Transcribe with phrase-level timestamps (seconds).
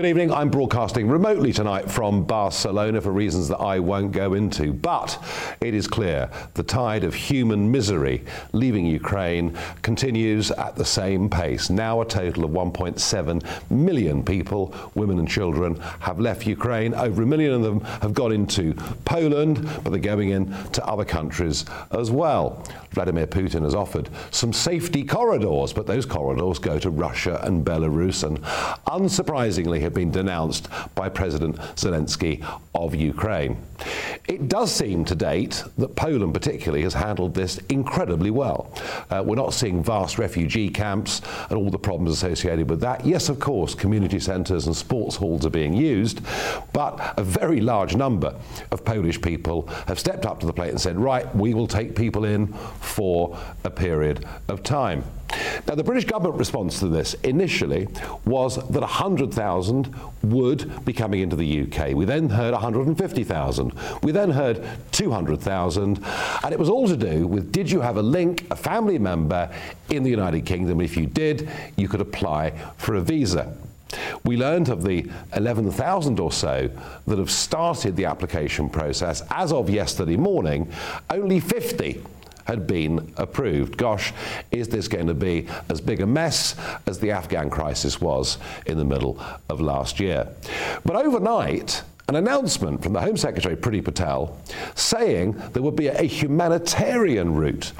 [0.00, 0.32] Good evening.
[0.32, 4.72] I'm broadcasting remotely tonight from Barcelona for reasons that I won't go into.
[4.72, 5.22] But
[5.60, 11.68] it is clear the tide of human misery leaving Ukraine continues at the same pace.
[11.68, 16.94] Now, a total of 1.7 million people, women and children, have left Ukraine.
[16.94, 18.72] Over a million of them have gone into
[19.04, 22.66] Poland, but they're going into other countries as well.
[22.92, 28.24] Vladimir Putin has offered some safety corridors, but those corridors go to Russia and Belarus,
[28.24, 28.42] and
[28.86, 33.56] unsurprisingly, have been denounced by President Zelensky of Ukraine.
[34.28, 38.72] It does seem to date that Poland, particularly, has handled this incredibly well.
[39.10, 43.04] Uh, we're not seeing vast refugee camps and all the problems associated with that.
[43.04, 46.20] Yes, of course, community centres and sports halls are being used,
[46.72, 48.34] but a very large number
[48.70, 51.96] of Polish people have stepped up to the plate and said, right, we will take
[51.96, 52.46] people in
[52.80, 55.02] for a period of time.
[55.66, 57.88] Now, the British government response to this initially
[58.24, 61.94] was that 100,000 would be coming into the UK.
[61.94, 63.72] We then heard 150,000.
[64.02, 66.04] We then heard 200,000.
[66.42, 69.50] And it was all to do with did you have a link, a family member
[69.90, 70.80] in the United Kingdom?
[70.80, 73.54] If you did, you could apply for a visa.
[74.24, 76.70] We learned of the 11,000 or so
[77.06, 79.22] that have started the application process.
[79.30, 80.70] As of yesterday morning,
[81.10, 82.02] only 50
[82.44, 83.76] had been approved.
[83.76, 84.12] Gosh,
[84.50, 86.54] is this going to be as big a mess
[86.86, 90.28] as the Afghan crisis was in the middle of last year?
[90.84, 94.36] But overnight, an announcement from the Home Secretary, Priti Patel,
[94.74, 97.72] saying there would be a humanitarian route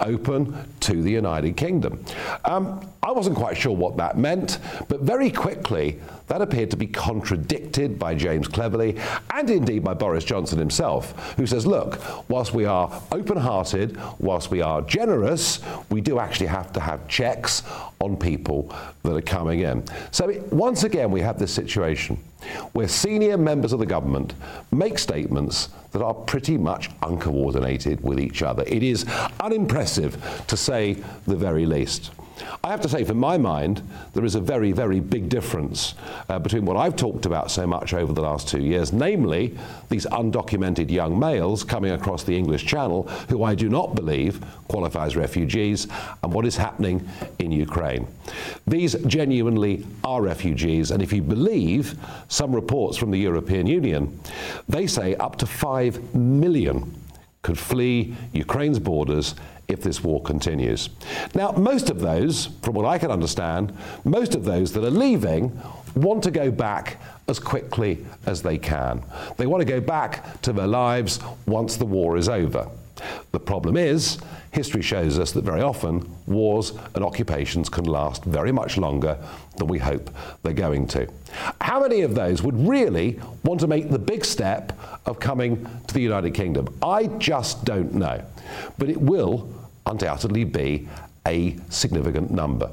[0.00, 2.04] open to the United Kingdom.
[2.44, 4.58] Um, I wasn't quite sure what that meant,
[4.88, 8.98] but very quickly that appeared to be contradicted by James Cleverly
[9.32, 14.50] and indeed by Boris Johnson himself, who says, look, whilst we are open hearted, whilst
[14.50, 17.62] we are generous, we do actually have to have checks
[18.00, 19.84] on people that are coming in.
[20.10, 22.18] So once again, we have this situation
[22.72, 24.34] where senior members of the government
[24.70, 28.64] make statements that are pretty much uncoordinated with each other.
[28.66, 29.06] It is
[29.40, 30.94] unimpressive to say
[31.26, 32.10] the very least.
[32.62, 33.82] I have to say, for my mind,
[34.12, 35.94] there is a very, very big difference
[36.28, 39.56] uh, between what I've talked about so much over the last two years, namely
[39.88, 45.06] these undocumented young males coming across the English Channel who I do not believe qualify
[45.06, 45.86] as refugees,
[46.22, 47.08] and what is happening
[47.38, 48.06] in Ukraine.
[48.66, 51.98] These genuinely are refugees, and if you believe
[52.28, 54.20] some reports from the European Union,
[54.68, 56.94] they say up to 5 million
[57.42, 59.36] could flee Ukraine's borders
[59.68, 60.88] if this war continues.
[61.34, 65.60] Now, most of those, from what I can understand, most of those that are leaving
[65.94, 69.02] want to go back as quickly as they can.
[69.36, 72.68] They want to go back to their lives once the war is over.
[73.32, 74.18] The problem is,
[74.52, 79.18] history shows us that very often wars and occupations can last very much longer
[79.58, 80.10] than we hope
[80.42, 81.06] they're going to.
[81.60, 84.72] How many of those would really want to make the big step
[85.04, 86.74] of coming to the United Kingdom?
[86.82, 88.24] I just don't know.
[88.78, 89.52] But it will
[89.86, 90.88] undoubtedly be
[91.26, 92.70] a significant number.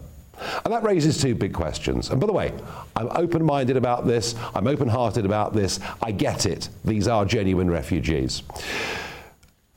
[0.65, 2.09] And that raises two big questions.
[2.09, 2.53] And by the way,
[2.95, 6.69] I'm open minded about this, I'm open hearted about this, I get it.
[6.83, 8.43] These are genuine refugees.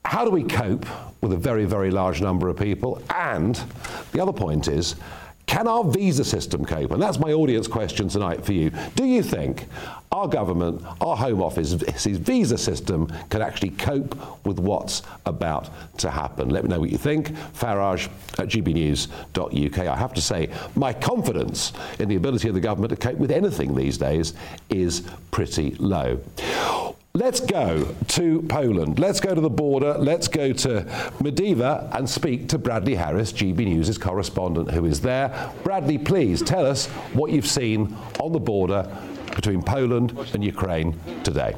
[0.03, 0.85] How do we cope
[1.21, 3.01] with a very, very large number of people?
[3.13, 3.55] And
[4.11, 4.95] the other point is,
[5.47, 6.91] can our visa system cope?
[6.91, 8.69] And that's my audience question tonight for you.
[8.95, 9.65] Do you think
[10.11, 14.15] our government, our Home Office's visa system can actually cope
[14.45, 15.69] with what's about
[15.99, 16.49] to happen?
[16.49, 17.29] Let me know what you think.
[17.53, 19.79] Farage at gbnews.uk.
[19.79, 23.31] I have to say, my confidence in the ability of the government to cope with
[23.31, 24.33] anything these days
[24.69, 26.19] is pretty low.
[27.13, 28.99] Let's go to Poland.
[28.99, 29.95] Let's go to the border.
[29.97, 30.81] Let's go to
[31.19, 35.51] Medyka and speak to Bradley Harris, GB News' correspondent who is there.
[35.63, 38.87] Bradley, please tell us what you've seen on the border
[39.35, 41.55] between Poland and Ukraine today.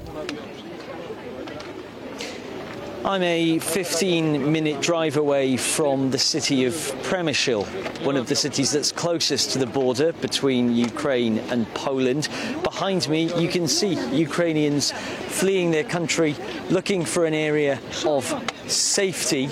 [3.09, 7.66] I'm a 15 minute drive away from the city of Przemyśl,
[8.06, 12.29] one of the cities that's closest to the border between Ukraine and Poland.
[12.61, 14.91] Behind me, you can see Ukrainians
[15.40, 16.35] fleeing their country,
[16.70, 18.32] looking for an area of
[18.69, 19.49] safety,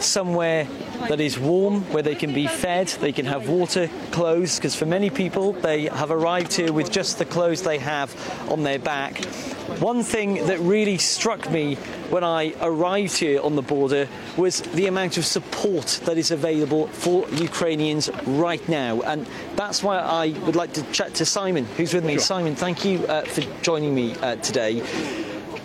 [0.00, 0.66] somewhere
[1.08, 4.86] that is warm, where they can be fed, they can have water, clothes, because for
[4.86, 8.14] many people, they have arrived here with just the clothes they have
[8.50, 9.24] on their back.
[9.80, 11.74] One thing that really struck me
[12.10, 16.86] when I arrived here on the border was the amount of support that is available
[16.88, 19.00] for Ukrainians right now.
[19.02, 19.26] And
[19.56, 22.14] that's why I would like to chat to Simon, who's with me.
[22.14, 22.20] Sure.
[22.20, 24.82] Simon, thank you uh, for joining me uh, today.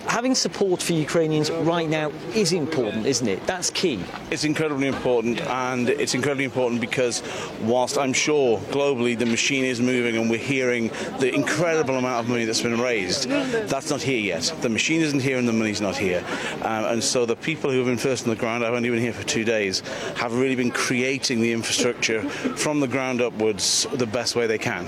[0.07, 3.45] Having support for Ukrainians right now is important, isn't it?
[3.45, 4.03] That's key.
[4.30, 7.24] It's incredibly important, and it's incredibly important because
[7.62, 10.89] whilst I'm sure globally the machine is moving and we're hearing
[11.19, 14.53] the incredible amount of money that's been raised, that's not here yet.
[14.62, 16.24] The machine isn't here and the money's not here.
[16.62, 19.00] Um, and so the people who have been first on the ground, I've only been
[19.00, 19.81] here for two days,
[20.15, 24.88] have really been creating the infrastructure from the ground upwards the best way they can.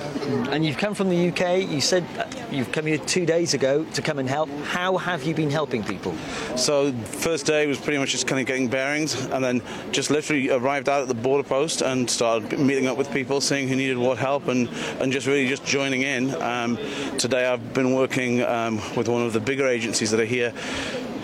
[0.49, 2.05] And you've come from the UK, you said
[2.51, 4.49] you've come here two days ago to come and help.
[4.63, 6.15] How have you been helping people?
[6.55, 9.61] So first day was pretty much just kind of getting bearings, and then
[9.91, 13.67] just literally arrived out at the border post and started meeting up with people, seeing
[13.67, 14.69] who needed what help, and,
[15.01, 16.33] and just really just joining in.
[16.41, 16.77] Um,
[17.17, 20.53] today I've been working um, with one of the bigger agencies that are here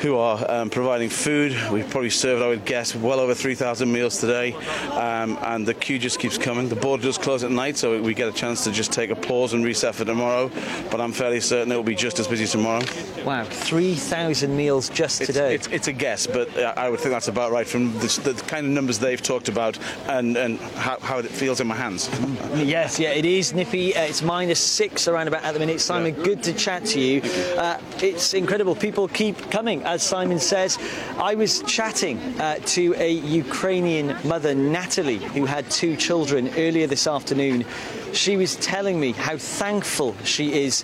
[0.02, 1.52] who are um, providing food.
[1.72, 4.54] We've probably served, I would guess, well over 3,000 meals today,
[4.92, 6.70] um, and the queue just keeps coming.
[6.70, 9.16] The border does close at night, so we get a chance to just take a
[9.16, 10.50] pause and reset for tomorrow,
[10.90, 12.82] but I'm fairly certain it will be just as busy tomorrow.
[13.26, 15.56] Wow, 3,000 meals just today.
[15.56, 18.66] It's, it's, a guess, but I would think that's about right from the, the kind
[18.66, 22.10] of numbers they've talked about and, and how, how, it feels in my hands.
[22.56, 23.96] yes, yeah, it is nippy.
[23.96, 25.82] Uh, it's minus six around about at the minute.
[25.82, 26.24] Simon, yeah.
[26.24, 27.22] good to chat to you.
[27.58, 28.76] Uh, it's incredible.
[28.76, 30.78] People keep coming as Simon says.
[31.18, 37.08] I was chatting uh, to a Ukrainian mother, Natalie, who had two children earlier this
[37.08, 37.66] afternoon.
[38.14, 40.84] She was telling me how thankful she is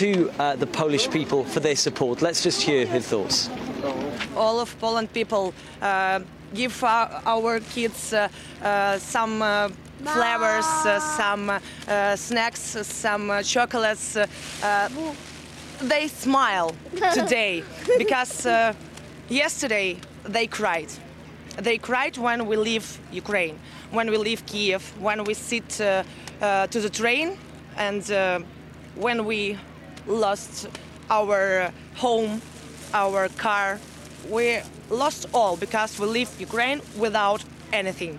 [0.00, 2.22] to uh, the Polish people for their support.
[2.22, 3.50] Let's just hear her thoughts.
[4.34, 5.52] All of Poland people
[5.82, 6.20] uh,
[6.54, 8.28] give our, our kids uh,
[8.62, 9.68] uh, some uh,
[10.04, 14.16] flavors, uh, some uh, snacks, some chocolates
[15.80, 16.74] they smile
[17.14, 17.62] today
[17.98, 18.72] because uh,
[19.28, 20.88] yesterday they cried.
[21.56, 23.58] They cried when we leave Ukraine,
[23.90, 26.04] when we leave Kiev, when we sit uh,
[26.40, 27.36] uh, to the train,
[27.76, 28.40] and uh,
[28.94, 29.58] when we
[30.06, 30.68] lost
[31.10, 32.40] our home,
[32.94, 33.80] our car.
[34.28, 34.60] We
[34.90, 38.18] lost all because we leave Ukraine without anything.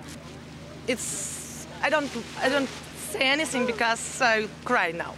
[0.88, 2.09] It's I don't
[2.41, 2.69] I don't
[3.12, 5.13] say anything because I cry now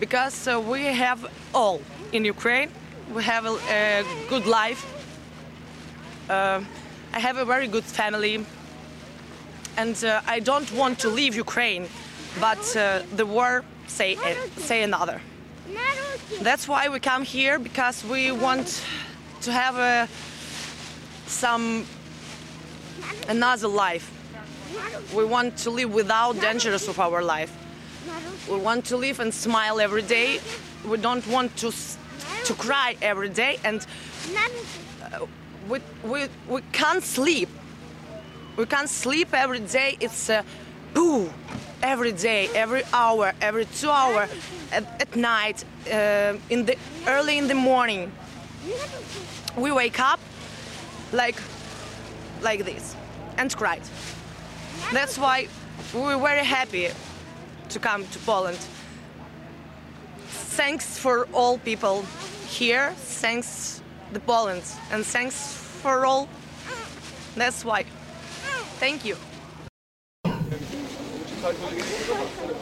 [0.00, 1.80] because uh, we have all
[2.12, 2.70] in Ukraine.
[3.14, 4.84] We have a, a good life.
[6.28, 6.60] Uh,
[7.12, 8.44] I have a very good family,
[9.76, 11.88] and uh, I don't want to leave Ukraine,
[12.38, 14.16] but uh, the war say
[14.56, 15.20] say another.
[16.42, 18.84] That's why we come here because we want
[19.40, 20.08] to have a,
[21.26, 21.86] some
[23.28, 24.12] another life.
[25.14, 27.52] We want to live without dangers of our life.
[28.50, 30.40] We want to live and smile every day.
[30.86, 31.72] We don't want to
[32.44, 33.86] to cry every day, and
[35.12, 35.26] uh,
[35.68, 37.48] we, we, we can't sleep.
[38.56, 39.96] We can't sleep every day.
[40.00, 40.44] It's a
[40.94, 41.30] boo
[41.82, 44.28] every day, every hour, every two hour,
[44.72, 46.76] at, at night, uh, in the
[47.06, 48.10] early in the morning.
[49.56, 50.20] We wake up
[51.12, 51.40] like
[52.40, 52.94] like this
[53.36, 53.82] and cried.
[54.92, 55.48] That's why
[55.92, 56.90] we're very happy
[57.68, 58.58] to come to Poland.
[60.56, 62.04] Thanks for all people
[62.48, 62.92] here.
[62.96, 63.82] Thanks
[64.12, 66.28] the Poland and thanks for all.
[67.36, 67.84] That's why.
[68.80, 69.16] Thank you.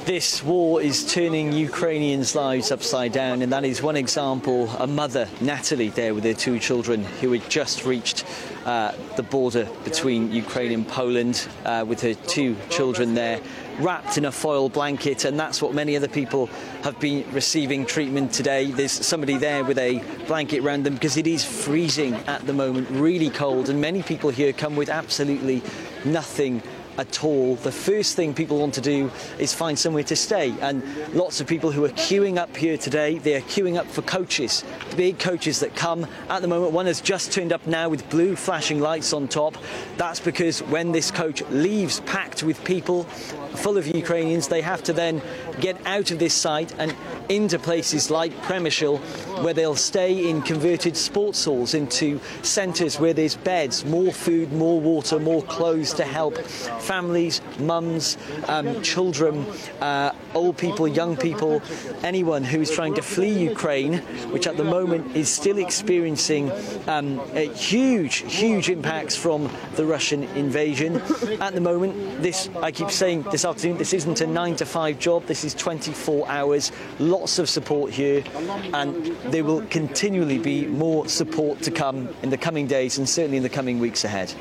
[0.04, 4.68] This war is turning Ukrainians' lives upside down, and that is one example.
[4.78, 8.24] A mother, Natalie, there with her two children, who had just reached
[8.66, 13.40] uh, the border between Ukraine and Poland uh, with her two children there
[13.78, 16.46] wrapped in a foil blanket, and that's what many other people
[16.82, 18.70] have been receiving treatment today.
[18.70, 22.88] There's somebody there with a blanket around them because it is freezing at the moment,
[22.90, 25.62] really cold, and many people here come with absolutely
[26.04, 26.62] nothing
[26.98, 27.56] at all.
[27.56, 30.54] The first thing people want to do is find somewhere to stay.
[30.60, 30.82] And
[31.14, 34.64] lots of people who are queuing up here today, they are queuing up for coaches,
[34.96, 36.72] big coaches that come at the moment.
[36.72, 39.56] One has just turned up now with blue flashing lights on top.
[39.96, 43.04] That's because when this coach leaves packed with people
[43.56, 45.22] full of Ukrainians, they have to then
[45.60, 46.94] get out of this site and
[47.28, 48.98] into places like Przemysl,
[49.42, 54.80] where they'll stay in converted sports halls, into centres where there's beds, more food, more
[54.80, 56.36] water, more clothes to help
[56.86, 58.16] families, mums,
[58.46, 59.44] um, children,
[59.80, 61.60] uh, old people, young people,
[62.02, 63.98] anyone who is trying to flee Ukraine,
[64.30, 66.52] which at the moment is still experiencing
[66.86, 67.20] um,
[67.54, 70.96] huge, huge impacts from the Russian invasion.
[71.40, 74.98] At the moment, this, I keep saying this afternoon, this isn't a nine to five
[74.98, 78.22] job, this is 24 hours, lots of support here,
[78.72, 83.36] and there will continually be more support to come in the coming days and certainly
[83.36, 84.32] in the coming weeks ahead.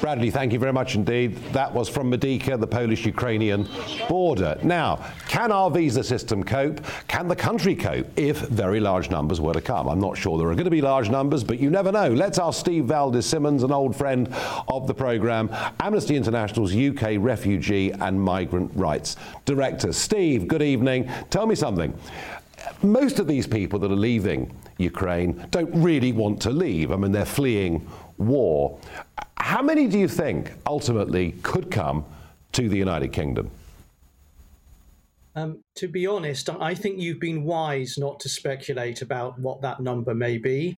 [0.00, 1.36] Bradley, thank you very much indeed.
[1.52, 3.68] That was from Medyka, the Polish Ukrainian
[4.08, 4.58] border.
[4.62, 6.80] Now, can our visa system cope?
[7.06, 9.88] Can the country cope if very large numbers were to come?
[9.88, 12.08] I'm not sure there are going to be large numbers, but you never know.
[12.08, 14.34] Let's ask Steve Valdez Symonds, an old friend
[14.68, 19.92] of the programme, Amnesty International's UK Refugee and Migrant Rights Director.
[19.92, 21.10] Steve, good evening.
[21.28, 21.92] Tell me something.
[22.82, 26.90] Most of these people that are leaving Ukraine don't really want to leave.
[26.90, 27.86] I mean, they're fleeing
[28.20, 28.78] war.
[29.36, 32.04] How many do you think ultimately could come
[32.52, 33.50] to the United Kingdom?
[35.34, 39.80] Um, to be honest, I think you've been wise not to speculate about what that
[39.80, 40.76] number may be.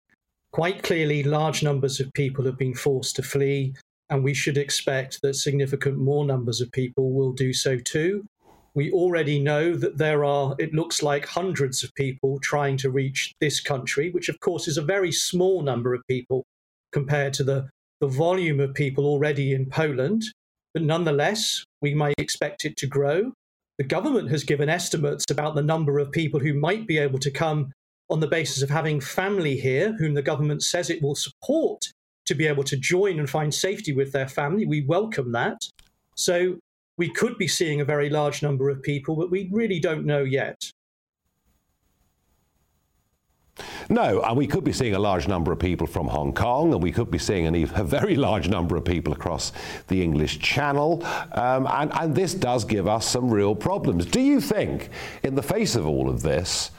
[0.51, 3.74] Quite clearly, large numbers of people have been forced to flee,
[4.10, 8.25] and we should expect that significant more numbers of people will do so too.
[8.74, 13.33] We already know that there are, it looks like, hundreds of people trying to reach
[13.39, 16.45] this country, which of course is a very small number of people
[16.91, 17.69] compared to the,
[18.00, 20.24] the volume of people already in Poland.
[20.74, 23.33] But nonetheless, we might expect it to grow.
[23.77, 27.31] The government has given estimates about the number of people who might be able to
[27.31, 27.71] come
[28.10, 31.88] on the basis of having family here, whom the government says it will support
[32.25, 34.65] to be able to join and find safety with their family.
[34.65, 35.57] We welcome that.
[36.15, 36.60] So
[36.98, 40.24] we could be seeing a very large number of people, but we really don't know
[40.24, 40.71] yet.
[43.89, 46.81] No, and we could be seeing a large number of people from Hong Kong, and
[46.81, 49.51] we could be seeing an, a very large number of people across
[49.87, 54.05] the English Channel, um, and, and this does give us some real problems.
[54.05, 54.89] Do you think,
[55.23, 56.71] in the face of all of this,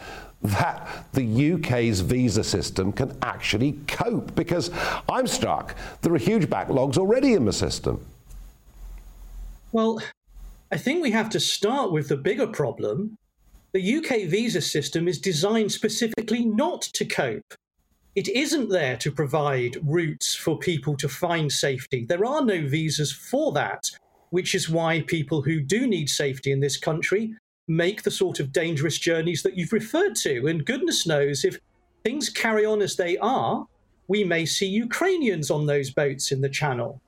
[0.43, 4.35] that the UK's visa system can actually cope?
[4.35, 4.71] Because
[5.09, 8.05] I'm struck, there are huge backlogs already in the system.
[9.71, 10.03] Well,
[10.71, 13.17] I think we have to start with the bigger problem,
[13.73, 17.55] the UK visa system is designed specifically not to cope.
[18.15, 22.05] It isn't there to provide routes for people to find safety.
[22.05, 23.91] There are no visas for that,
[24.29, 27.35] which is why people who do need safety in this country
[27.67, 30.47] make the sort of dangerous journeys that you've referred to.
[30.49, 31.59] And goodness knows if
[32.05, 33.67] things carry on as they are,
[34.07, 37.01] we may see Ukrainians on those boats in the channel.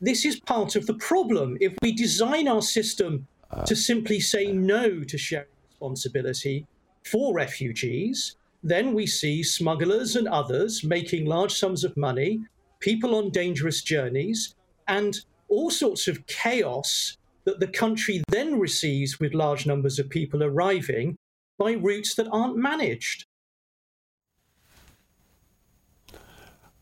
[0.00, 1.58] This is part of the problem.
[1.60, 3.26] If we design our system
[3.66, 6.66] to simply say no to sharing responsibility
[7.04, 12.40] for refugees, then we see smugglers and others making large sums of money,
[12.80, 14.54] people on dangerous journeys,
[14.88, 20.42] and all sorts of chaos that the country then receives with large numbers of people
[20.42, 21.16] arriving
[21.58, 23.24] by routes that aren't managed.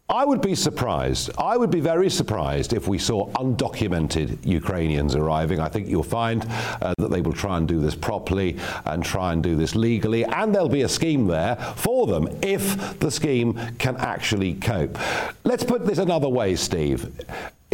[0.08, 1.30] I would be surprised.
[1.36, 5.58] I would be very surprised if we saw undocumented Ukrainians arriving.
[5.58, 6.46] I think you'll find
[6.80, 10.24] uh, that they will try and do this properly and try and do this legally,
[10.24, 14.96] and there'll be a scheme there for them if the scheme can actually cope.
[15.42, 17.10] Let's put this another way, Steve.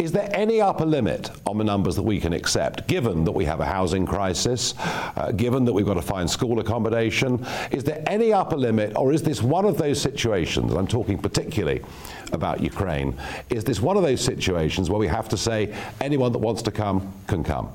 [0.03, 3.45] Is there any upper limit on the numbers that we can accept, given that we
[3.45, 7.47] have a housing crisis, uh, given that we've got to find school accommodation?
[7.71, 11.85] Is there any upper limit, or is this one of those situations, I'm talking particularly
[12.33, 13.17] about Ukraine,
[13.49, 16.71] is this one of those situations where we have to say anyone that wants to
[16.71, 17.69] come can come?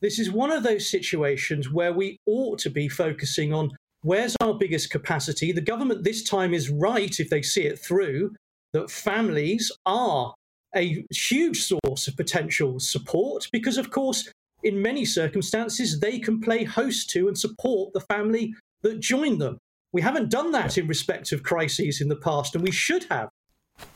[0.00, 4.54] This is one of those situations where we ought to be focusing on where's our
[4.54, 5.52] biggest capacity.
[5.52, 8.34] The government this time is right if they see it through
[8.72, 10.32] that families are
[10.74, 14.30] a huge source of potential support because, of course,
[14.62, 19.58] in many circumstances, they can play host to and support the family that joined them.
[19.92, 23.28] We haven't done that in respect of crises in the past, and we should have.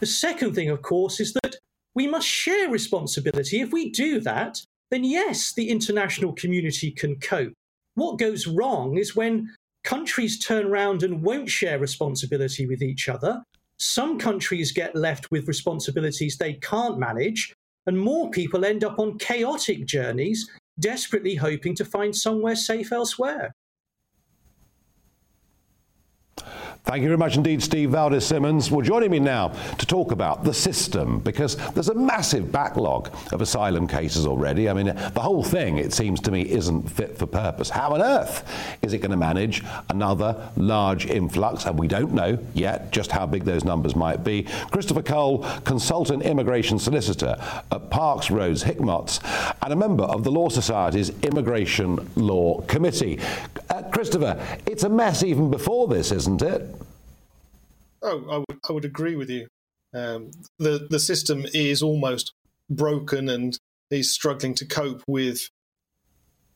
[0.00, 1.56] The second thing, of course, is that
[1.94, 3.60] we must share responsibility.
[3.60, 7.54] If we do that, then yes, the international community can cope.
[7.94, 9.54] What goes wrong is when
[9.84, 13.42] countries turn around and won't share responsibility with each other,
[13.78, 17.52] some countries get left with responsibilities they can't manage,
[17.86, 23.52] and more people end up on chaotic journeys, desperately hoping to find somewhere safe elsewhere.
[26.86, 28.70] Thank you very much indeed, Steve Valdez Symonds.
[28.70, 33.40] Well, joining me now to talk about the system, because there's a massive backlog of
[33.40, 34.68] asylum cases already.
[34.70, 37.70] I mean, the whole thing, it seems to me, isn't fit for purpose.
[37.70, 38.48] How on earth
[38.82, 41.66] is it going to manage another large influx?
[41.66, 44.44] And we don't know yet just how big those numbers might be.
[44.70, 47.36] Christopher Cole, consultant immigration solicitor
[47.72, 49.18] at Parker Rhodes Hickmotts,
[49.60, 53.18] and a member of the Law Society's Immigration Law Committee.
[53.70, 56.75] Uh, Christopher, it's a mess even before this, isn't it?
[58.08, 59.48] Oh, I would, I would agree with you.
[59.92, 62.32] Um, the the system is almost
[62.70, 63.58] broken and
[63.90, 65.48] is struggling to cope with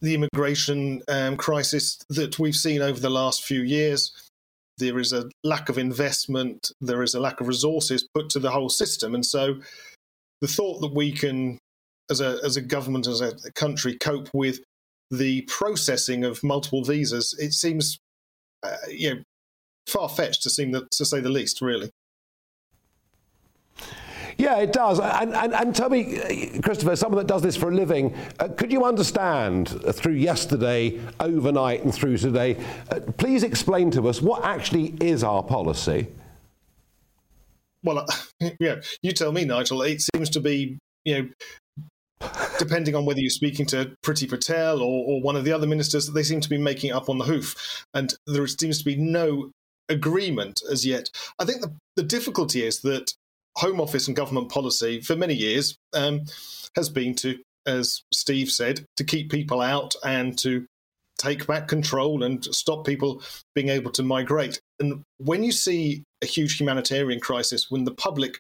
[0.01, 4.13] the immigration um, crisis that we've seen over the last few years.
[4.79, 6.71] There is a lack of investment.
[6.81, 9.61] There is a lack of resources put to the whole system, and so
[10.41, 11.59] the thought that we can,
[12.11, 14.61] as a as a government, as a country, cope with
[15.11, 17.99] the processing of multiple visas, it seems,
[18.63, 19.23] uh, you know,
[19.91, 21.91] far fetched to seem to say the least, really.
[24.41, 24.99] Yeah, it does.
[25.01, 28.73] And, and, and tell me, Christopher, someone that does this for a living, uh, could
[28.73, 32.57] you understand uh, through yesterday, overnight, and through today?
[32.91, 36.07] Uh, please explain to us what actually is our policy.
[37.85, 38.07] Well,
[38.61, 39.83] yeah, you tell me, Nigel.
[39.83, 42.29] It seems to be, you know,
[42.59, 46.07] depending on whether you're speaking to Priti Patel or, or one of the other ministers,
[46.07, 47.85] that they seem to be making up on the hoof.
[47.93, 49.51] And there seems to be no
[49.91, 51.11] agreement as yet.
[51.39, 53.13] I think the, the difficulty is that
[53.57, 56.23] Home Office and government policy for many years um,
[56.77, 60.67] has been to, as Steve said, to keep people out and to
[61.19, 63.23] take back control and stop people
[63.55, 64.59] being able to migrate.
[64.79, 68.39] And when you see a huge humanitarian crisis, when the public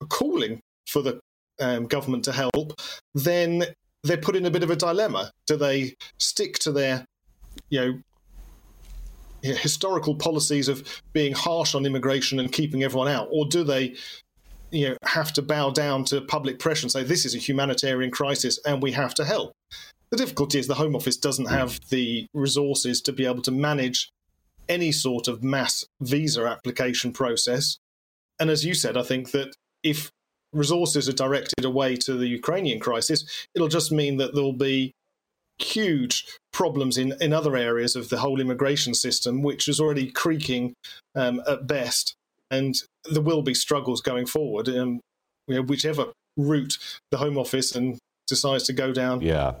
[0.00, 1.20] are calling for the
[1.60, 2.80] um, government to help,
[3.14, 3.64] then
[4.04, 5.30] they're put in a bit of a dilemma.
[5.46, 7.04] Do they stick to their,
[7.68, 7.98] you know,
[9.52, 13.96] historical policies of being harsh on immigration and keeping everyone out, or do they
[14.70, 18.10] you know have to bow down to public pressure and say this is a humanitarian
[18.10, 19.52] crisis and we have to help.
[20.10, 21.82] The difficulty is the Home Office doesn't have hmm.
[21.90, 24.10] the resources to be able to manage
[24.68, 27.78] any sort of mass visa application process.
[28.40, 30.10] And as you said, I think that if
[30.52, 34.94] resources are directed away to the Ukrainian crisis, it'll just mean that there'll be
[35.58, 40.74] huge problems in, in other areas of the whole immigration system, which is already creaking
[41.14, 42.14] um, at best
[42.50, 42.74] and
[43.10, 44.68] there will be struggles going forward.
[44.68, 45.00] Um,
[45.46, 46.78] you know, whichever route
[47.10, 49.20] the Home Office and decides to go down.
[49.20, 49.54] Yeah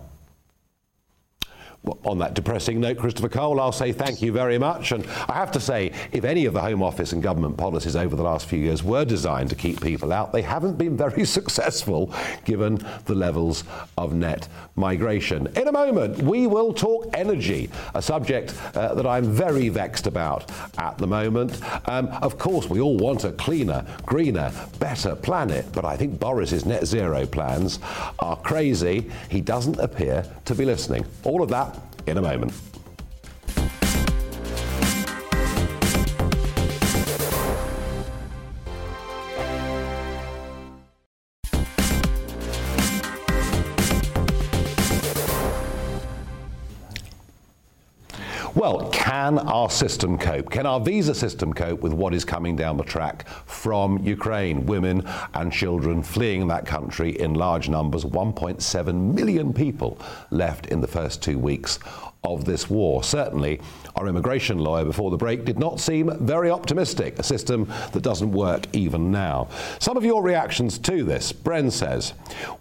[2.04, 4.92] on that depressing note, Christopher Cole, I'll say thank you very much.
[4.92, 8.16] And I have to say, if any of the Home Office and government policies over
[8.16, 12.12] the last few years were designed to keep people out, they haven't been very successful
[12.44, 13.64] given the levels
[13.98, 15.46] of net migration.
[15.56, 20.50] In a moment, we will talk energy, a subject uh, that I'm very vexed about
[20.78, 21.60] at the moment.
[21.88, 26.64] Um, of course, we all want a cleaner, greener, better planet, but I think Boris's
[26.64, 27.78] net zero plans
[28.18, 29.10] are crazy.
[29.28, 31.04] He doesn't appear to be listening.
[31.24, 31.73] All of that
[32.06, 32.52] in a moment.
[48.54, 50.50] Well, can our system cope?
[50.50, 54.66] Can our visa system cope with what is coming down the track from Ukraine?
[54.66, 60.00] Women and children fleeing that country in large numbers, 1.7 million people
[60.30, 61.78] left in the first two weeks
[62.24, 63.04] of this war.
[63.04, 63.60] Certainly,
[63.96, 68.32] our immigration lawyer before the break did not seem very optimistic, a system that doesn't
[68.32, 69.48] work even now.
[69.78, 71.32] Some of your reactions to this.
[71.32, 72.10] Bren says,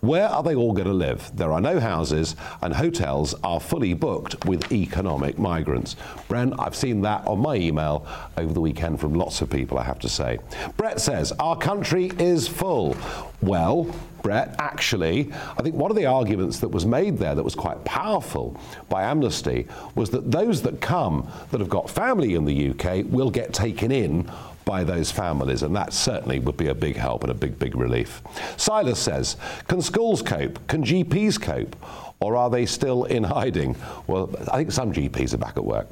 [0.02, 1.32] Where are they all going to live?
[1.34, 5.96] There are no houses, and hotels are fully booked with economic migrants.
[6.30, 9.84] Bren, I've seen that on my email over the weekend from lots of people, I
[9.84, 10.40] have to say.
[10.78, 12.98] Brett says, Our country is full.
[13.42, 17.56] Well, Brett, actually, I think one of the arguments that was made there that was
[17.56, 22.70] quite powerful by Amnesty was that those that come that have got family in the
[22.70, 24.32] UK will get taken in
[24.66, 27.76] by those families, and that certainly would be a big help and a big, big
[27.76, 28.22] relief.
[28.58, 29.36] Silas says,
[29.68, 30.66] Can schools cope?
[30.68, 31.76] Can GPs cope?
[32.24, 33.76] Or are they still in hiding?
[34.08, 35.88] Well, I think some GPs are back at work.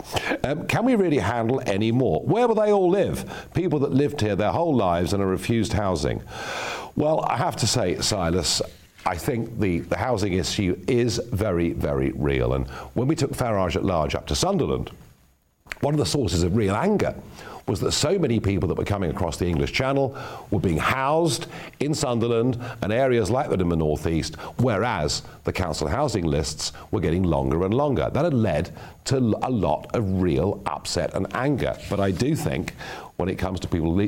[0.45, 2.21] Um, can we really handle any more?
[2.21, 3.49] Where will they all live?
[3.53, 6.23] People that lived here their whole lives and are refused housing.
[6.95, 8.61] Well, I have to say, Silas,
[9.05, 12.53] I think the, the housing issue is very, very real.
[12.53, 14.89] And when we took Farage at large up to Sunderland,
[15.81, 17.13] one of the sources of real anger
[17.67, 20.17] was that so many people that were coming across the English Channel
[20.49, 21.47] were being housed
[21.79, 26.99] in Sunderland and areas like that in the northeast, whereas the council housing lists were
[26.99, 28.09] getting longer and longer.
[28.11, 28.71] That had led
[29.05, 31.77] to a lot of real upset and anger.
[31.89, 32.73] But I do think
[33.17, 34.07] when it comes to people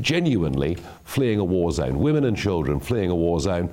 [0.00, 3.70] genuinely fleeing a war zone, women and children fleeing a war zone,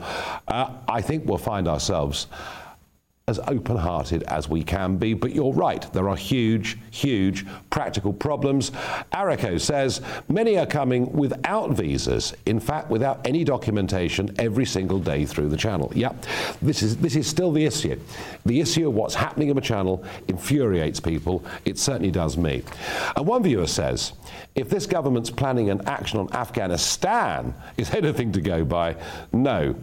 [0.47, 2.27] uh, I think we'll find ourselves
[3.29, 5.13] as open hearted as we can be.
[5.13, 8.71] But you're right, there are huge, huge practical problems.
[9.13, 15.25] Arico says many are coming without visas, in fact, without any documentation every single day
[15.25, 15.91] through the channel.
[15.95, 16.25] Yep,
[16.61, 17.99] this is, this is still the issue.
[18.45, 21.45] The issue of what's happening in the channel infuriates people.
[21.65, 22.63] It certainly does me.
[23.15, 24.13] And one viewer says
[24.55, 28.95] if this government's planning an action on Afghanistan is anything to go by,
[29.31, 29.75] no.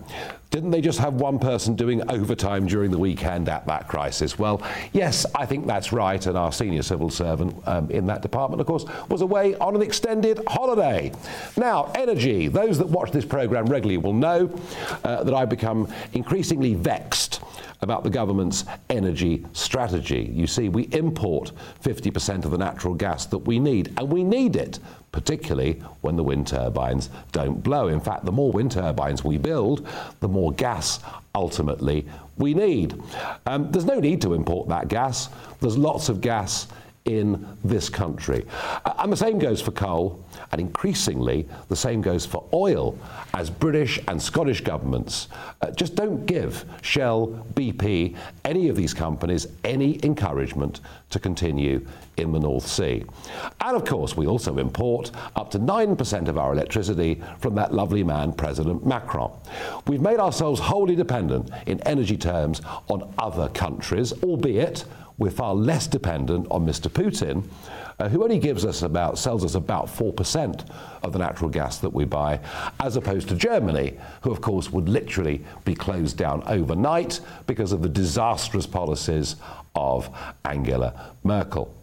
[0.50, 4.38] Didn't they just have one person doing overtime during the weekend at that crisis?
[4.38, 6.24] Well, yes, I think that's right.
[6.24, 9.82] And our senior civil servant um, in that department, of course, was away on an
[9.82, 11.12] extended holiday.
[11.56, 12.48] Now, energy.
[12.48, 14.56] Those that watch this programme regularly will know
[15.04, 17.40] uh, that I've become increasingly vexed
[17.82, 20.30] about the government's energy strategy.
[20.32, 24.56] You see, we import 50% of the natural gas that we need, and we need
[24.56, 24.78] it,
[25.16, 27.88] particularly when the wind turbines don't blow.
[27.88, 29.88] In fact, the more wind turbines we build,
[30.20, 31.00] the more gas
[31.34, 33.02] ultimately we need.
[33.46, 35.30] Um, there's no need to import that gas.
[35.62, 36.68] There's lots of gas
[37.06, 38.44] in this country.
[38.98, 42.98] And the same goes for coal, and increasingly the same goes for oil,
[43.34, 45.28] as British and Scottish governments
[45.60, 50.80] uh, just don't give Shell, BP, any of these companies any encouragement
[51.10, 53.04] to continue in the North Sea.
[53.60, 58.02] And of course, we also import up to 9% of our electricity from that lovely
[58.02, 59.30] man, President Macron.
[59.86, 64.84] We've made ourselves wholly dependent in energy terms on other countries, albeit
[65.18, 66.90] we're far less dependent on Mr.
[66.90, 67.44] Putin,
[67.98, 70.70] uh, who only gives us about, sells us about 4%
[71.02, 72.40] of the natural gas that we buy,
[72.80, 77.82] as opposed to Germany, who, of course, would literally be closed down overnight because of
[77.82, 79.36] the disastrous policies
[79.74, 80.10] of
[80.44, 81.74] Angela Merkel.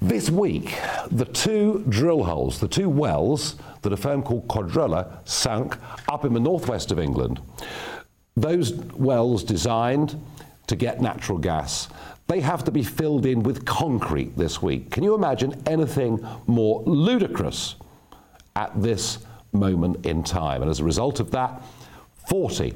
[0.00, 0.76] This week,
[1.12, 5.76] the two drill holes, the two wells that a firm called Cuadrilla sunk
[6.08, 7.40] up in the northwest of England,
[8.36, 10.20] those wells designed
[10.66, 11.88] to get natural gas
[12.32, 14.90] they have to be filled in with concrete this week.
[14.90, 17.74] Can you imagine anything more ludicrous
[18.56, 19.18] at this
[19.52, 20.62] moment in time?
[20.62, 21.62] And as a result of that,
[22.28, 22.74] 40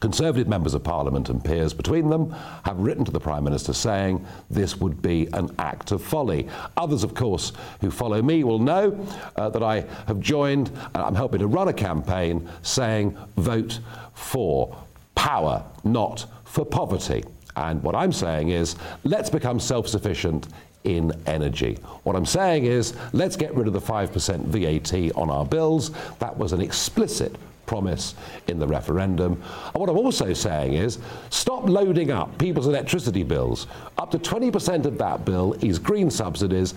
[0.00, 4.26] Conservative members of Parliament and peers between them have written to the Prime Minister saying
[4.50, 6.48] this would be an act of folly.
[6.76, 9.06] Others, of course, who follow me will know
[9.36, 13.78] uh, that I have joined, uh, I'm helping to run a campaign saying vote
[14.12, 14.76] for
[15.14, 17.22] power, not for poverty.
[17.56, 20.48] And what I'm saying is, let's become self sufficient
[20.84, 21.78] in energy.
[22.02, 25.90] What I'm saying is, let's get rid of the 5% VAT on our bills.
[26.18, 27.36] That was an explicit
[27.66, 28.14] promise
[28.48, 29.40] in the referendum.
[29.66, 30.98] And what I'm also saying is,
[31.30, 33.66] stop loading up people's electricity bills.
[33.98, 36.74] Up to 20% of that bill is green subsidies.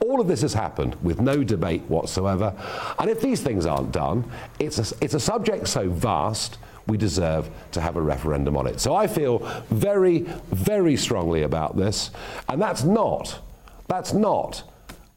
[0.00, 2.54] All of this has happened with no debate whatsoever.
[2.98, 4.24] And if these things aren't done,
[4.58, 8.80] it's a, it's a subject so vast we deserve to have a referendum on it.
[8.80, 9.38] So I feel
[9.70, 12.10] very, very strongly about this,
[12.48, 13.40] and that's not,
[13.88, 14.62] that's not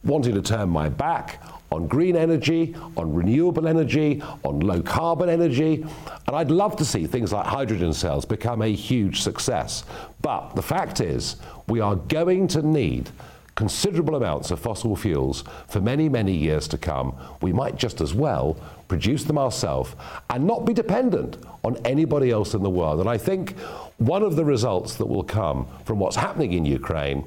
[0.03, 5.85] wanting to turn my back on green energy, on renewable energy, on low carbon energy.
[6.27, 9.83] And I'd love to see things like hydrogen cells become a huge success.
[10.21, 13.09] But the fact is, we are going to need
[13.55, 17.15] considerable amounts of fossil fuels for many, many years to come.
[17.41, 19.95] We might just as well produce them ourselves
[20.29, 22.99] and not be dependent on anybody else in the world.
[22.99, 23.57] And I think
[23.97, 27.25] one of the results that will come from what's happening in Ukraine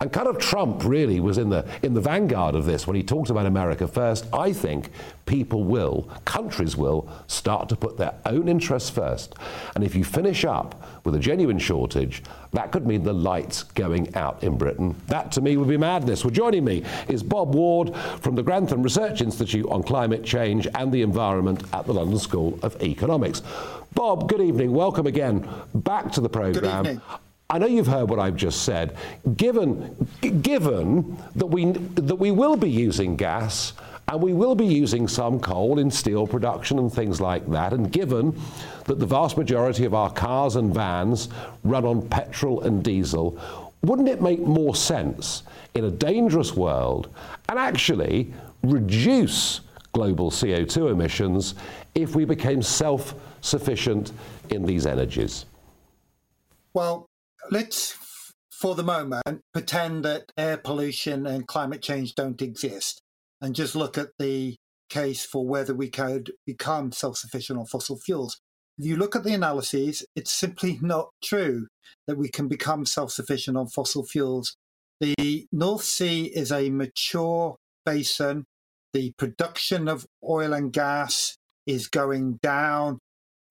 [0.00, 3.02] and kind of Trump really was in the in the vanguard of this when he
[3.02, 4.26] talked about America first.
[4.32, 4.90] I think
[5.26, 9.34] people will, countries will start to put their own interests first.
[9.74, 14.14] And if you finish up with a genuine shortage, that could mean the lights going
[14.16, 14.94] out in Britain.
[15.06, 16.24] That to me would be madness.
[16.24, 20.92] Well, joining me is Bob Ward from the Grantham Research Institute on Climate Change and
[20.92, 23.42] the Environment at the London School of Economics.
[23.94, 24.72] Bob, good evening.
[24.72, 27.00] Welcome again back to the programme.
[27.50, 28.96] I know you've heard what I've just said.
[29.36, 30.08] Given,
[30.42, 33.74] given that, we, that we will be using gas
[34.08, 37.90] and we will be using some coal in steel production and things like that, and
[37.90, 38.38] given
[38.84, 41.28] that the vast majority of our cars and vans
[41.62, 43.38] run on petrol and diesel,
[43.82, 45.42] wouldn't it make more sense
[45.74, 47.08] in a dangerous world
[47.48, 49.60] and actually reduce
[49.92, 51.54] global CO2 emissions
[51.94, 54.12] if we became self sufficient
[54.50, 55.46] in these energies?
[56.72, 57.08] Well,
[57.50, 57.96] let's,
[58.50, 63.00] for the moment, pretend that air pollution and climate change don't exist
[63.40, 64.56] and just look at the
[64.88, 68.40] case for whether we could become self sufficient on fossil fuels.
[68.78, 71.68] If you look at the analyses, it's simply not true
[72.06, 74.56] that we can become self sufficient on fossil fuels.
[75.00, 78.44] The North Sea is a mature basin.
[78.92, 82.98] The production of oil and gas is going down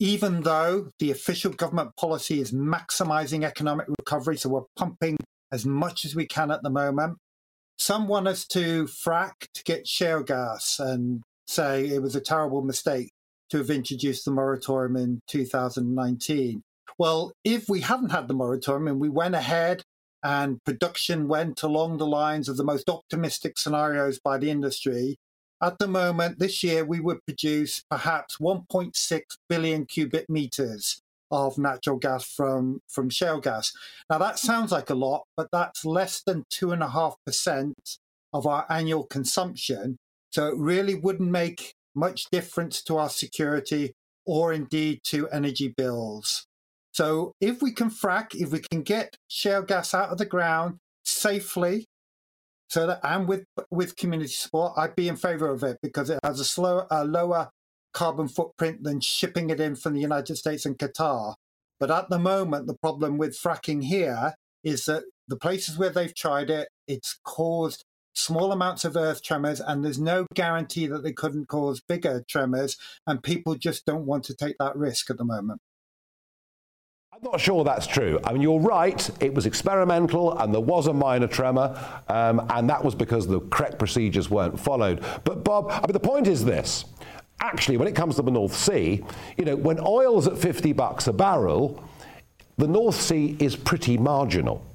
[0.04, 5.16] even though the official government policy is maximizing economic recovery, so we're pumping
[5.50, 7.18] as much as we can at the moment.
[7.78, 12.62] Some want us to frack to get shale gas and say it was a terrible
[12.62, 13.12] mistake
[13.50, 16.62] to have introduced the moratorium in 2019.
[17.00, 19.84] Well, if we hadn't had the moratorium and we went ahead
[20.22, 25.16] and production went along the lines of the most optimistic scenarios by the industry,
[25.64, 31.96] At the moment, this year, we would produce perhaps 1.6 billion cubic meters of natural
[31.96, 33.72] gas from, from shale gas.
[34.10, 37.74] Now, that sounds like a lot, but that's less than 2.5%
[38.34, 39.96] of our annual consumption.
[40.32, 43.94] So it really wouldn't make much difference to our security
[44.26, 46.46] or indeed to energy bills.
[46.92, 50.80] So if we can frack, if we can get shale gas out of the ground
[51.06, 51.86] safely,
[52.74, 56.18] so that and with with community support, I'd be in favour of it because it
[56.24, 57.52] has a slower, a lower
[57.94, 61.36] carbon footprint than shipping it in from the United States and Qatar.
[61.80, 64.34] But at the moment, the problem with fracking here
[64.64, 69.60] is that the places where they've tried it, it's caused small amounts of earth tremors,
[69.60, 74.24] and there's no guarantee that they couldn't cause bigger tremors, and people just don't want
[74.24, 75.62] to take that risk at the moment.
[77.24, 78.20] Not sure that's true.
[78.26, 82.70] I mean, you're right, it was experimental and there was a minor tremor, um, and
[82.70, 85.02] that was because the correct procedures weren't followed.
[85.24, 86.84] But, Bob, I mean, the point is this
[87.40, 89.04] actually, when it comes to the North Sea,
[89.38, 91.84] you know, when oil's at 50 bucks a barrel,
[92.58, 94.66] the North Sea is pretty marginal.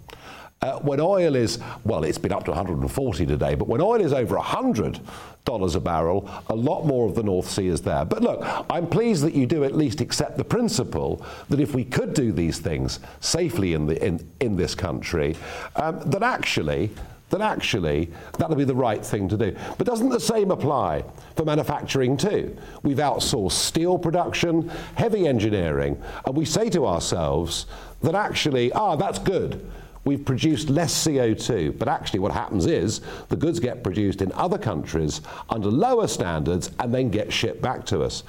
[0.60, 4.12] Uh, when oil is, well, it's been up to 140 today, but when oil is
[4.12, 5.00] over $100
[5.48, 8.04] a barrel, a lot more of the North Sea is there.
[8.04, 11.84] But look, I'm pleased that you do at least accept the principle that if we
[11.84, 15.36] could do these things safely in, the, in, in this country,
[15.76, 16.90] um, that actually
[17.30, 19.54] that actually that'll be the right thing to do.
[19.76, 21.04] But doesn't the same apply
[21.36, 22.56] for manufacturing too?
[22.82, 27.66] We've outsourced steel production, heavy engineering, and we say to ourselves
[28.02, 29.70] that actually, ah, that's good
[30.08, 31.78] we've produced less CO2.
[31.78, 36.70] But actually, what happens is the goods get produced in other countries under lower standards
[36.80, 38.24] and then get shipped back to us.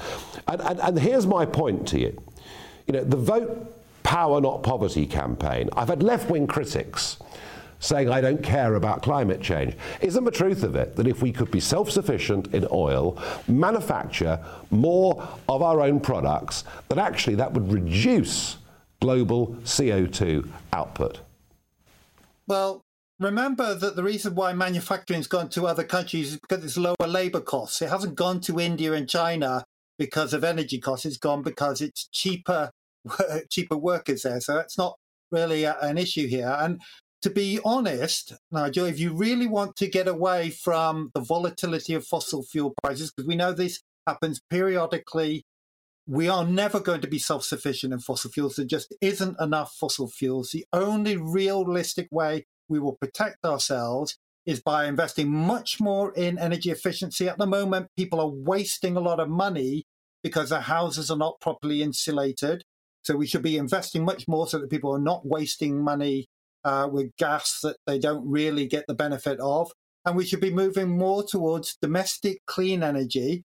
[0.50, 2.22] And, and, and here's my point to you.
[2.86, 7.18] You know, the Vote Power Not Poverty campaign, I've had left wing critics
[7.80, 9.74] saying I don't care about climate change.
[10.02, 14.38] Isn't the truth of it that if we could be self sufficient in oil, manufacture
[14.70, 18.58] more of our own products, that actually that would reduce
[19.00, 21.20] global CO2 output?
[22.50, 22.84] Well,
[23.20, 27.42] remember that the reason why manufacturing's gone to other countries is because it's lower labor
[27.42, 27.80] costs.
[27.84, 29.64] It hasn't gone to India and China
[30.00, 31.06] because of energy costs.
[31.06, 32.72] It's gone because it's cheaper,
[33.52, 34.42] cheaper workers there.
[34.42, 34.96] So it's not
[35.32, 36.58] really a, an issue here.
[36.60, 36.82] And
[37.22, 42.08] to be honest, Nigel, if you really want to get away from the volatility of
[42.08, 45.44] fossil fuel prices, because we know this happens periodically,
[46.10, 48.56] we are never going to be self sufficient in fossil fuels.
[48.56, 50.50] There just isn't enough fossil fuels.
[50.50, 56.72] The only realistic way we will protect ourselves is by investing much more in energy
[56.72, 57.30] efficiency.
[57.30, 59.84] At the moment, people are wasting a lot of money
[60.24, 62.64] because their houses are not properly insulated.
[63.04, 66.26] So we should be investing much more so that people are not wasting money
[66.64, 69.72] uh, with gas that they don't really get the benefit of.
[70.06, 73.44] And we should be moving more towards domestic clean energy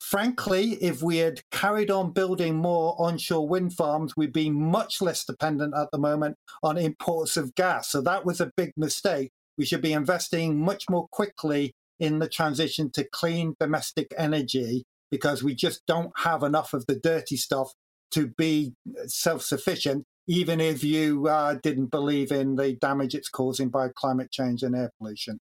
[0.00, 5.24] frankly, if we had carried on building more onshore wind farms, we'd be much less
[5.24, 7.88] dependent at the moment on imports of gas.
[7.88, 9.30] So that was a big mistake.
[9.58, 15.42] We should be investing much more quickly in the transition to clean domestic energy because
[15.42, 17.72] we just don't have enough of the dirty stuff
[18.12, 18.74] to be
[19.06, 24.30] self sufficient, even if you uh, didn't believe in the damage it's causing by climate
[24.30, 25.38] change and air pollution.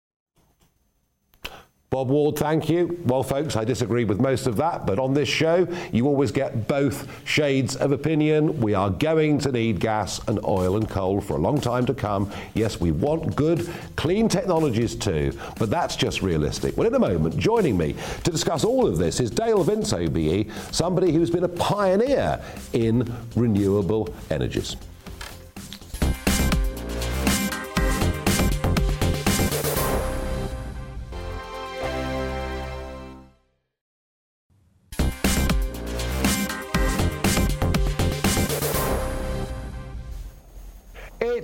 [1.94, 3.00] Bob Ward, thank you.
[3.06, 6.68] Well, folks, I disagree with most of that, but on this show, you always get
[6.68, 8.60] both shades of opinion.
[8.60, 11.94] We are going to need gas and oil and coal for a long time to
[11.94, 12.32] come.
[12.56, 16.76] Yes, we want good, clean technologies too, but that's just realistic.
[16.76, 20.52] Well, in a moment, joining me to discuss all of this is Dale Vince, OBE,
[20.72, 24.78] somebody who's been a pioneer in renewable energies.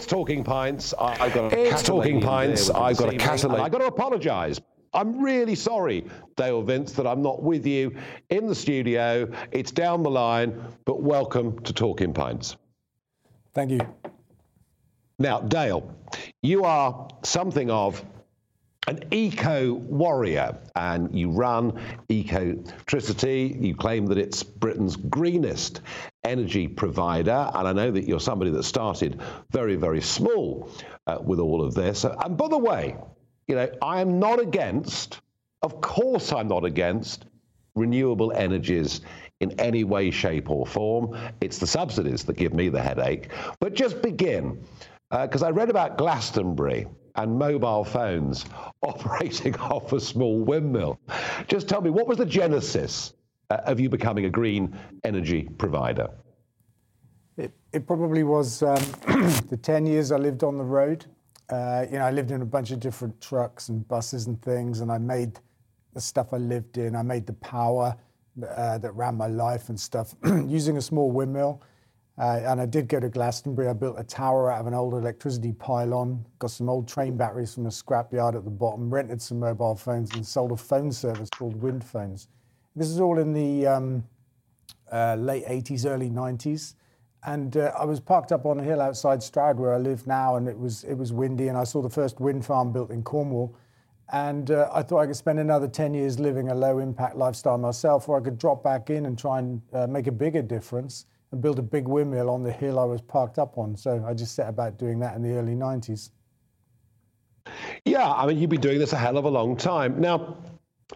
[0.10, 0.96] Talking Pints.
[1.00, 2.72] I, have got a It's Talking Pints.
[2.72, 3.62] I've got a Catalan.
[3.62, 4.60] I've got to apologise.
[4.92, 6.04] I'm really sorry,
[6.36, 7.96] Dale Vince, that I'm not with you
[8.32, 9.32] in the studio.
[9.52, 12.58] It's down the line, but welcome to Talking Pints.
[13.54, 13.82] Thank you.
[15.20, 15.94] Now, Dale,
[16.42, 18.04] you are something of
[18.90, 23.64] an eco warrior, and you run Ecotricity.
[23.64, 25.82] You claim that it's Britain's greenest
[26.24, 29.22] energy provider, and I know that you're somebody that started
[29.52, 30.72] very, very small
[31.06, 32.04] uh, with all of this.
[32.04, 32.96] And by the way,
[33.48, 35.22] you know, I am not against,
[35.62, 37.26] of course, I'm not against
[37.76, 39.02] renewable energies
[39.40, 41.16] in any way, shape, or form.
[41.42, 43.30] It's the subsidies that give me the headache.
[43.60, 44.64] But just begin,
[45.12, 46.88] because uh, I read about Glastonbury
[47.20, 48.46] and mobile phones
[48.82, 51.00] operating off a small windmill.
[51.48, 53.14] Just tell me, what was the genesis
[53.50, 56.10] uh, of you becoming a green energy provider?
[57.38, 58.76] It, it probably was um,
[59.50, 61.06] the 10 years I lived on the road.
[61.50, 64.82] Uh, you know, I lived in a bunch of different trucks and buses and things,
[64.82, 65.40] and I made
[65.94, 66.96] the stuff I lived in.
[66.96, 67.96] I made the power
[68.48, 71.62] uh, that ran my life and stuff using a small windmill.
[72.20, 73.70] Uh, and I did go to Glastonbury.
[73.70, 77.54] I built a tower out of an old electricity pylon, got some old train batteries
[77.54, 81.30] from a scrapyard at the bottom, rented some mobile phones, and sold a phone service
[81.30, 82.28] called Wind Phones.
[82.76, 84.04] This is all in the um,
[84.92, 86.76] uh, late 80s, early 90s.
[87.24, 90.36] And uh, I was parked up on a hill outside Stroud, where I live now,
[90.36, 91.48] and it was it was windy.
[91.48, 93.56] And I saw the first wind farm built in Cornwall,
[94.12, 97.58] and uh, I thought I could spend another 10 years living a low impact lifestyle
[97.58, 101.06] myself, or I could drop back in and try and uh, make a bigger difference
[101.32, 103.76] and build a big windmill on the hill I was parked up on.
[103.76, 106.10] So I just set about doing that in the early 90s.
[107.86, 110.00] Yeah, I mean, you've been doing this a hell of a long time.
[110.00, 110.38] Now,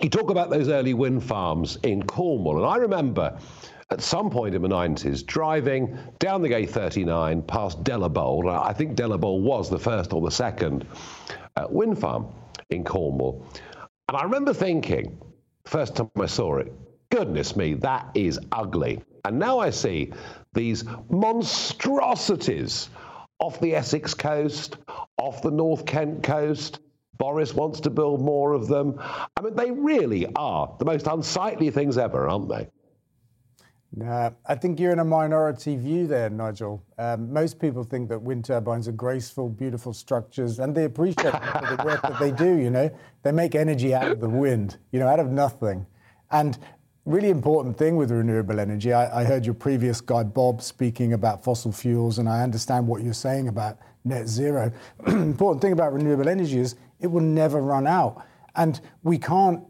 [0.02, 3.38] you talk about those early wind farms in Cornwall, and I remember
[3.90, 8.50] at some point in the 90s driving down the A39 past Delabole.
[8.50, 10.86] I think Delabole was the first or the second
[11.56, 12.28] uh, wind farm
[12.72, 13.46] in Cornwall.
[14.08, 15.20] And I remember thinking,
[15.66, 16.74] first time I saw it,
[17.14, 19.00] goodness me, that is ugly.
[19.24, 20.12] And now I see
[20.54, 22.90] these monstrosities
[23.38, 24.78] off the Essex coast,
[25.18, 26.80] off the North Kent coast.
[27.20, 29.00] Boris wants to build more of them.
[29.00, 32.68] I mean, they really are the most unsightly things ever, aren't they?
[33.96, 36.84] Nah, I think you're in a minority view there, Nigel.
[36.98, 41.84] Um, most people think that wind turbines are graceful, beautiful structures, and they appreciate the
[41.86, 42.58] work that they do.
[42.58, 42.90] You know,
[43.22, 45.86] they make energy out of the wind, you know, out of nothing.
[46.32, 46.58] And
[47.06, 48.94] really important thing with renewable energy.
[48.94, 53.04] I, I, heard your previous guy, Bob, speaking about fossil fuels, and I understand what
[53.04, 54.72] you're saying about net zero.
[55.08, 58.26] important thing about renewable energy is it will never run out.
[58.56, 59.64] And we can't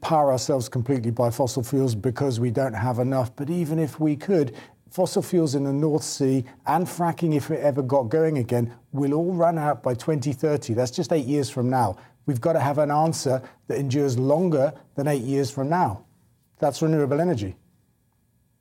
[0.00, 3.34] power ourselves completely by fossil fuels because we don't have enough.
[3.36, 4.56] But even if we could,
[4.90, 9.14] fossil fuels in the North Sea and fracking, if it ever got going again, will
[9.14, 10.74] all run out by 2030.
[10.74, 11.96] That's just eight years from now.
[12.26, 16.04] We've got to have an answer that endures longer than eight years from now.
[16.60, 17.56] That's renewable energy.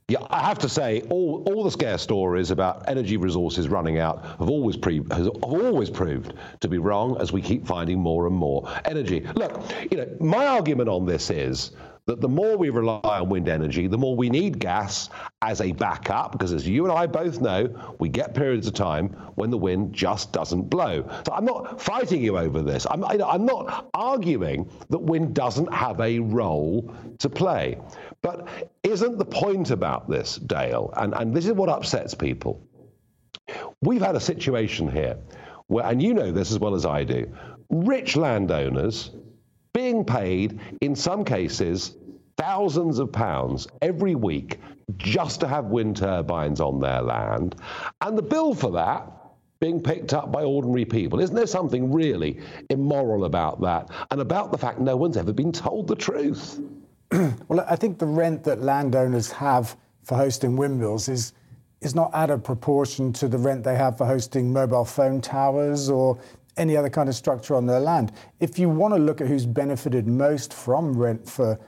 [0.09, 4.25] Yeah, I have to say, all, all the scare stories about energy resources running out
[4.39, 8.35] have always, pre- have always proved to be wrong as we keep finding more and
[8.35, 9.23] more energy.
[9.35, 11.73] Look, you know, my argument on this is
[12.09, 15.11] that the more we rely on wind energy, the more we need gas
[15.43, 17.69] as a backup, because as you and I both know,
[17.99, 21.07] we get periods of time when the wind just doesn't blow.
[21.27, 22.87] So I'm not fighting you over this.
[22.89, 27.77] I'm, I'm not arguing that wind doesn't have a role to play.
[28.23, 28.47] But
[28.81, 32.59] isn't the point about this, Dale, and, and this is what upsets people,
[33.83, 35.15] we've had a situation here
[35.67, 37.31] where, and you know this as well as I do,
[37.69, 39.11] rich landowners
[39.79, 41.95] being paid, in some cases,
[42.35, 44.59] thousands of pounds every week
[44.97, 47.55] just to have wind turbines on their land.
[48.01, 49.09] And the bill for that
[49.61, 51.21] being picked up by ordinary people.
[51.21, 55.53] Isn't there something really immoral about that and about the fact no one's ever been
[55.53, 56.59] told the truth?
[57.47, 61.31] well, I think the rent that landowners have for hosting windmills is
[61.81, 65.89] is not out of proportion to the rent they have for hosting mobile phone towers
[65.89, 66.19] or
[66.57, 68.11] any other kind of structure on their land.
[68.39, 71.59] If you want to look at who's benefited most from rent for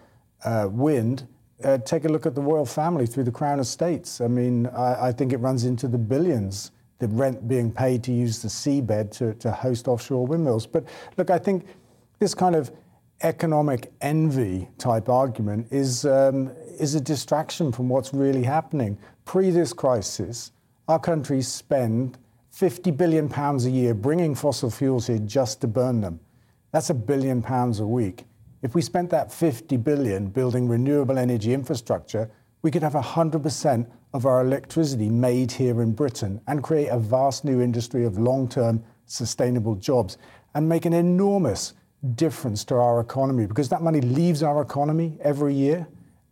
[0.43, 1.27] uh, wind,
[1.63, 4.21] uh, take a look at the royal family through the Crown Estates.
[4.21, 8.11] I mean, I, I, think it runs into the billions, the rent being paid to
[8.11, 10.65] use the seabed to, to host offshore windmills.
[10.65, 10.85] But
[11.17, 11.65] look, I think
[12.19, 12.71] this kind of
[13.23, 18.97] economic envy type argument is, um, is a distraction from what's really happening.
[19.25, 20.51] Pre this crisis,
[20.87, 22.17] our countries spend
[22.61, 26.19] 50 billion pounds a year bringing fossil fuels here just to burn them.
[26.71, 28.25] That's a billion pounds a week.
[28.61, 32.29] If we spent that 50 billion building renewable energy infrastructure,
[32.61, 37.43] we could have 100% of our electricity made here in Britain and create a vast
[37.45, 40.19] new industry of long-term sustainable jobs
[40.53, 41.73] and make an enormous
[42.13, 45.87] difference to our economy because that money leaves our economy every year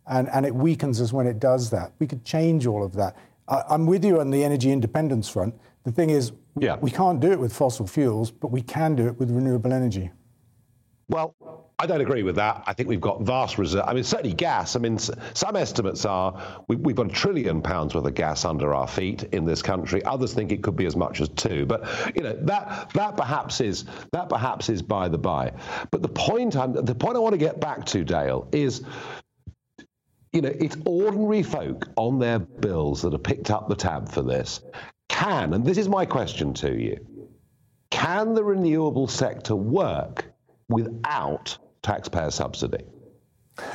[0.06, 1.90] and, and it weakens us when it does that.
[1.98, 3.16] We could change all of that.
[3.48, 5.56] I, I'm with you on the energy independence front.
[5.84, 6.76] The thing is, yeah.
[6.76, 10.10] we can't do it with fossil fuels, but we can do it with renewable energy.
[11.08, 11.34] Well,
[11.80, 12.62] I don't agree with that.
[12.66, 13.86] I think we've got vast reserves.
[13.88, 14.76] I mean, certainly gas.
[14.76, 18.74] I mean, some estimates are we, have got a trillion pounds worth of gas under
[18.74, 20.04] our feet in this country.
[20.04, 21.64] Others think it could be as much as two.
[21.64, 25.52] But you know that that perhaps is that perhaps is by the by.
[25.90, 28.82] But the point I'm, the point I want to get back to, Dale, is
[30.32, 34.22] you know, it's ordinary folk on their bills that have picked up the tab for
[34.22, 34.60] this
[35.10, 36.96] can, and this is my question to you,
[37.90, 40.24] can the renewable sector work
[40.68, 42.84] without taxpayer subsidy?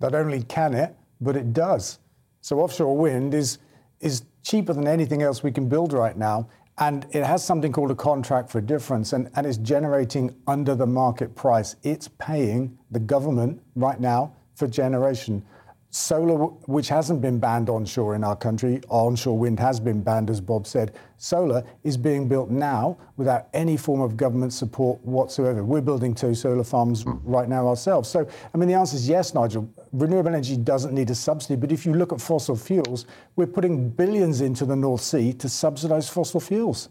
[0.00, 1.98] Not only can it, but it does.
[2.40, 3.58] So offshore wind is
[4.00, 6.48] is cheaper than anything else we can build right now.
[6.78, 10.86] And it has something called a contract for difference, and, and it's generating under the
[10.86, 11.76] market price.
[11.82, 15.44] It's paying the government right now for generation.
[15.92, 16.36] Solar,
[16.66, 20.64] which hasn't been banned onshore in our country, onshore wind has been banned, as Bob
[20.64, 20.94] said.
[21.16, 25.64] Solar is being built now without any form of government support whatsoever.
[25.64, 28.08] We're building two solar farms right now ourselves.
[28.08, 29.68] So, I mean, the answer is yes, Nigel.
[29.92, 33.90] Renewable energy doesn't need a subsidy, but if you look at fossil fuels, we're putting
[33.90, 36.88] billions into the North Sea to subsidize fossil fuels.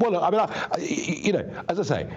[0.00, 2.10] Well, I mean, I, you know, as I say,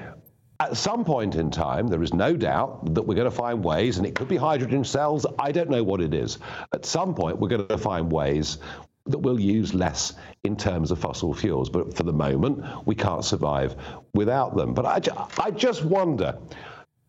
[0.71, 3.97] at some point in time, there is no doubt that we're going to find ways,
[3.97, 6.37] and it could be hydrogen cells, I don't know what it is.
[6.73, 8.57] At some point, we're going to find ways
[9.05, 10.13] that we'll use less
[10.45, 11.69] in terms of fossil fuels.
[11.69, 13.75] But for the moment, we can't survive
[14.13, 14.73] without them.
[14.73, 15.01] But I,
[15.43, 16.37] I just wonder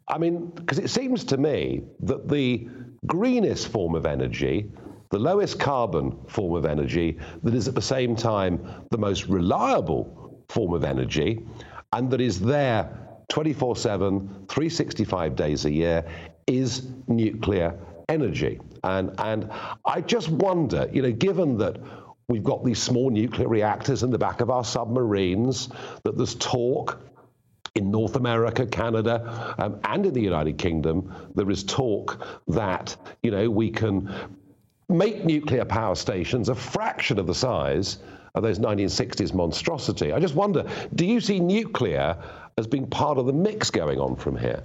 [0.09, 2.69] I mean, because it seems to me that the
[3.07, 4.71] greenest form of energy,
[5.11, 10.45] the lowest carbon form of energy, that is at the same time the most reliable
[10.49, 11.43] form of energy,
[11.93, 16.05] and that is there 24 7, 365 days a year
[16.47, 18.61] is nuclear energy.
[18.83, 19.51] And, and
[19.85, 21.79] I just wonder, you know, given that
[22.29, 25.69] we've got these small nuclear reactors in the back of our submarines,
[26.03, 27.01] that there's talk
[27.75, 33.31] in North America, Canada, um, and in the United Kingdom, there is talk that, you
[33.31, 34.13] know, we can
[34.89, 37.99] make nuclear power stations a fraction of the size
[38.35, 40.13] of those 1960s monstrosity.
[40.13, 42.17] I just wonder, do you see nuclear
[42.59, 44.63] as being part of the mix going on from here?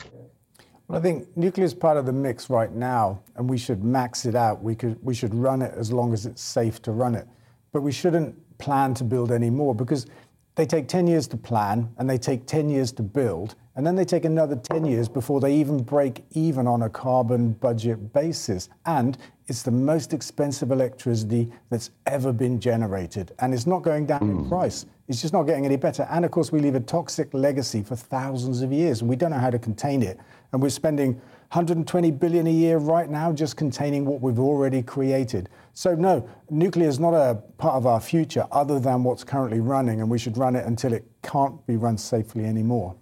[0.87, 4.25] Well, I think nuclear is part of the mix right now, and we should max
[4.25, 4.63] it out.
[4.63, 7.27] We, could, we should run it as long as it's safe to run it.
[7.71, 10.07] But we shouldn't plan to build any more because
[10.55, 13.95] they take 10 years to plan and they take 10 years to build, and then
[13.95, 18.67] they take another 10 years before they even break even on a carbon budget basis.
[18.85, 19.17] And
[19.47, 23.31] it's the most expensive electricity that's ever been generated.
[23.39, 24.29] And it's not going down mm.
[24.31, 24.49] in hmm.
[24.49, 24.85] price.
[25.09, 26.07] It's just not getting any better.
[26.11, 29.31] And of course, we leave a toxic legacy for thousands of years, and we don't
[29.31, 30.19] know how to contain it.
[30.53, 31.13] And we're spending
[31.51, 35.49] 120 billion a year right now just containing what we've already created.
[35.73, 39.99] So no, nuclear is not a part of our future other than what's currently running,
[39.99, 42.95] and we should run it until it can't be run safely anymore.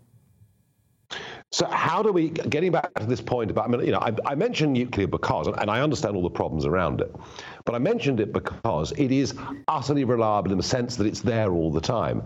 [1.52, 4.14] So how do we, getting back to this point about, I mean, you know, I,
[4.26, 7.16] I, mentioned nuclear because, and I understand all the problems around it,
[7.64, 9.34] but I mentioned it because it is
[9.70, 12.24] utterly reliable in the sense that it's there all the time.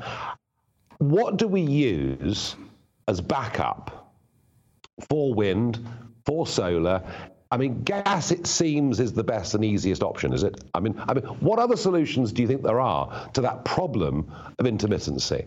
[0.97, 2.55] What do we use
[3.07, 4.15] as backup
[5.07, 5.85] for wind,
[6.25, 7.03] for solar?
[7.51, 10.63] I mean, gas, it seems, is the best and easiest option, is it?
[10.73, 14.31] I mean, I mean, what other solutions do you think there are to that problem
[14.57, 15.45] of intermittency?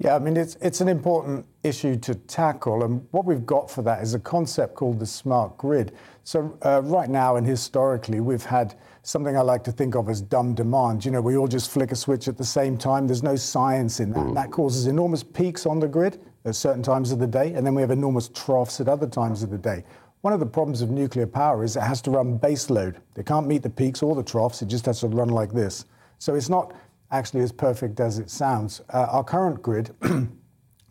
[0.00, 2.84] Yeah, I mean, it's, it's an important issue to tackle.
[2.84, 5.92] And what we've got for that is a concept called the smart grid.
[6.22, 10.20] So, uh, right now and historically, we've had something I like to think of as
[10.20, 11.04] dumb demand.
[11.04, 13.08] You know, we all just flick a switch at the same time.
[13.08, 14.20] There's no science in that.
[14.20, 14.34] Mm.
[14.34, 17.54] That causes enormous peaks on the grid at certain times of the day.
[17.54, 19.82] And then we have enormous troughs at other times of the day.
[20.20, 23.00] One of the problems of nuclear power is it has to run base load.
[23.16, 24.62] It can't meet the peaks or the troughs.
[24.62, 25.86] It just has to run like this.
[26.18, 26.74] So it's not
[27.10, 28.80] actually as perfect as it sounds.
[28.92, 29.94] Uh, our current grid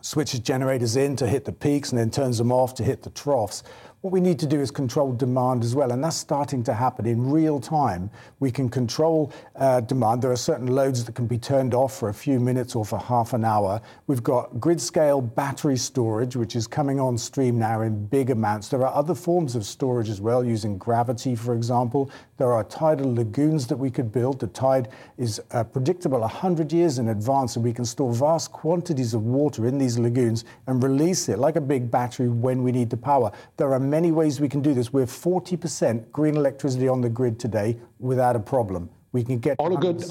[0.02, 3.10] switches generators in to hit the peaks and then turns them off to hit the
[3.12, 3.64] troughs.
[4.08, 7.06] What we need to do is control demand as well, and that's starting to happen
[7.06, 8.10] in real time.
[8.40, 10.22] We can control uh, demand.
[10.22, 13.00] There are certain loads that can be turned off for a few minutes or for
[13.00, 13.82] half an hour.
[14.08, 18.70] We've got grid scale battery storage, which is coming on stream now in big amounts.
[18.70, 22.10] There are other forms of storage as well, using gravity, for example.
[22.38, 24.40] There are tidal lagoons that we could build.
[24.40, 24.88] The tide
[25.18, 29.68] is uh, predictable 100 years in advance, and we can store vast quantities of water
[29.68, 33.34] in these lagoons and release it like a big battery when we need the power.
[33.58, 34.94] There are many ways we can do this.
[34.94, 38.90] We're 40% green electricity on the grid today without a problem.
[39.12, 40.04] We can get on a good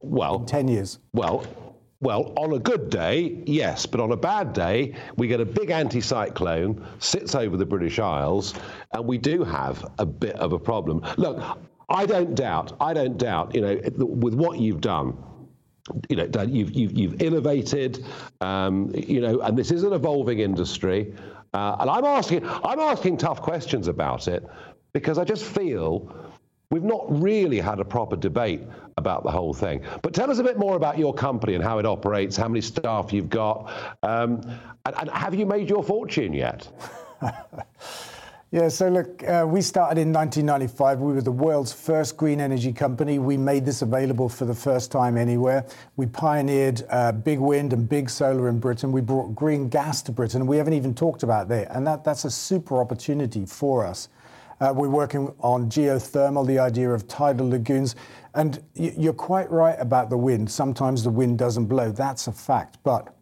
[0.00, 0.98] well 10 years.
[1.12, 1.44] Well,
[2.00, 5.70] well, on a good day, yes, but on a bad day, we get a big
[5.70, 8.54] anticyclone sits over the British Isles,
[8.92, 11.02] and we do have a bit of a problem.
[11.16, 11.42] Look,
[11.88, 15.16] I don't doubt, I don't doubt, you know, with what you've done,
[16.08, 18.04] you know, you've you've, you've innovated,
[18.40, 21.14] um, you know, and this is an evolving industry.
[21.52, 24.44] Uh, and I'm asking, I'm asking tough questions about it
[24.92, 26.12] because I just feel
[26.70, 28.62] we've not really had a proper debate
[28.96, 29.82] about the whole thing.
[30.02, 32.60] But tell us a bit more about your company and how it operates, how many
[32.60, 33.72] staff you've got,
[34.02, 34.40] um,
[34.86, 36.68] and, and have you made your fortune yet?
[38.54, 41.00] Yeah, so look, uh, we started in 1995.
[41.00, 43.18] We were the world's first green energy company.
[43.18, 45.66] We made this available for the first time anywhere.
[45.96, 48.92] We pioneered uh, big wind and big solar in Britain.
[48.92, 50.46] We brought green gas to Britain.
[50.46, 51.66] We haven't even talked about that.
[51.72, 54.08] And that, that's a super opportunity for us.
[54.60, 57.96] Uh, we're working on geothermal, the idea of tidal lagoons.
[58.36, 60.48] And you're quite right about the wind.
[60.48, 61.90] Sometimes the wind doesn't blow.
[61.90, 62.78] That's a fact.
[62.84, 63.16] But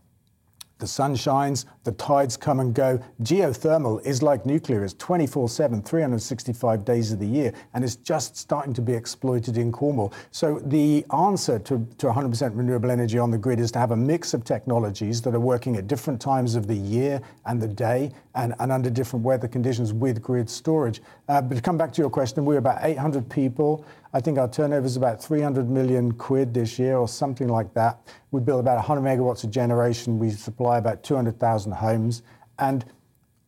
[0.83, 3.03] the sun shines, the tides come and go.
[3.23, 8.37] Geothermal is like nuclear, it's 24 7, 365 days of the year, and it's just
[8.37, 10.13] starting to be exploited in Cornwall.
[10.31, 13.97] So, the answer to, to 100% renewable energy on the grid is to have a
[13.97, 18.13] mix of technologies that are working at different times of the year and the day
[18.35, 21.01] and, and under different weather conditions with grid storage.
[21.29, 23.85] Uh, but to come back to your question, we're about 800 people.
[24.15, 27.99] I think our turnover is about 300 million quid this year or something like that.
[28.31, 30.19] We build about 100 megawatts of generation.
[30.19, 32.23] We supply about 200,000 homes.
[32.59, 32.85] And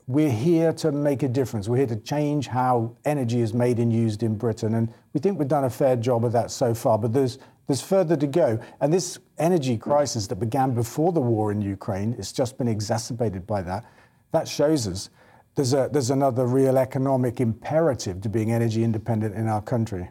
[0.07, 1.69] we're here to make a difference.
[1.69, 4.75] We're here to change how energy is made and used in Britain.
[4.75, 7.81] And we think we've done a fair job of that so far, but there's, there's
[7.81, 8.59] further to go.
[8.81, 13.47] And this energy crisis that began before the war in Ukraine, it's just been exacerbated
[13.47, 13.85] by that.
[14.33, 15.09] That shows us
[15.55, 20.11] there's, a, there's another real economic imperative to being energy independent in our country.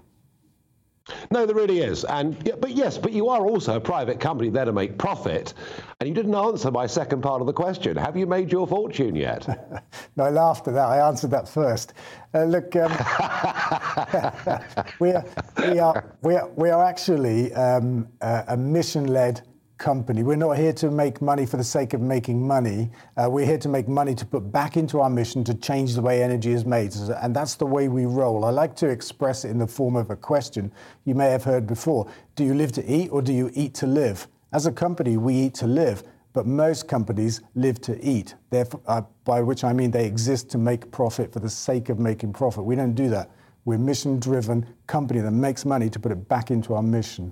[1.32, 2.06] No, there really is.
[2.06, 5.54] And but yes, but you are also a private company there to make profit.
[6.00, 7.98] And you didn't answer my second part of the question.
[7.98, 9.84] Have you made your fortune yet?
[10.16, 10.86] no, I laughed at that.
[10.86, 11.94] I answered that first.
[12.34, 12.92] Uh, look, um,
[15.00, 15.26] we, are,
[15.60, 19.42] we, are, we, are, we are actually um, a, a mission led
[19.78, 20.24] company.
[20.24, 22.90] We're not here to make money for the sake of making money.
[23.18, 26.02] Uh, we're here to make money to put back into our mission to change the
[26.02, 26.96] way energy is made.
[26.96, 28.46] And that's the way we roll.
[28.46, 30.72] I like to express it in the form of a question
[31.06, 33.88] you may have heard before Do you live to eat or do you eat to
[33.88, 34.28] live?
[34.52, 36.04] As a company, we eat to live.
[36.34, 40.58] But most companies live to eat, Therefore, uh, by which I mean they exist to
[40.58, 42.64] make profit for the sake of making profit.
[42.64, 43.30] We don't do that.
[43.66, 47.32] We're a mission driven company that makes money to put it back into our mission.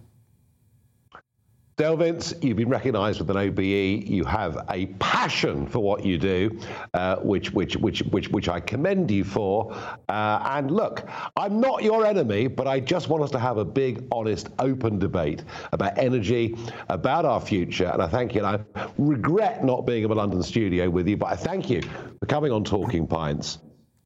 [1.82, 4.08] Dale Vince, you've been recognised with an OBE.
[4.08, 6.60] You have a passion for what you do,
[6.94, 9.74] uh, which, which, which, which, which I commend you for.
[10.08, 13.66] Uh, and look, I'm not your enemy, but I just want us to have a
[13.66, 16.56] big, honest, open debate about energy,
[16.90, 17.90] about our future.
[17.92, 18.46] And I thank you.
[18.46, 21.82] And I regret not being in a London studio with you, but I thank you
[22.20, 23.58] for coming on Talking Pints.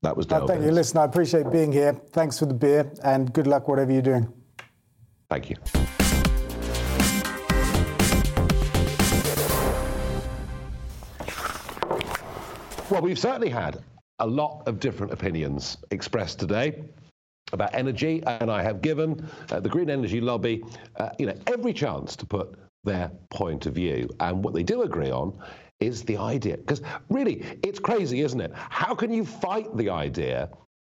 [0.01, 0.47] That was Dale.
[0.47, 0.65] thank Vince.
[0.65, 0.71] you.
[0.71, 1.91] Listen, I appreciate being here.
[2.13, 4.31] Thanks for the beer, and good luck whatever you're doing.
[5.29, 5.57] Thank you.
[12.91, 13.83] Well, we've certainly had
[14.19, 16.83] a lot of different opinions expressed today
[17.51, 20.63] about energy, and I have given uh, the green energy lobby,
[20.97, 24.07] uh, you know, every chance to put their point of view.
[24.19, 25.33] And what they do agree on
[25.79, 28.51] is the idea, because really, it's crazy, isn't it?
[28.53, 30.49] How can you fight the idea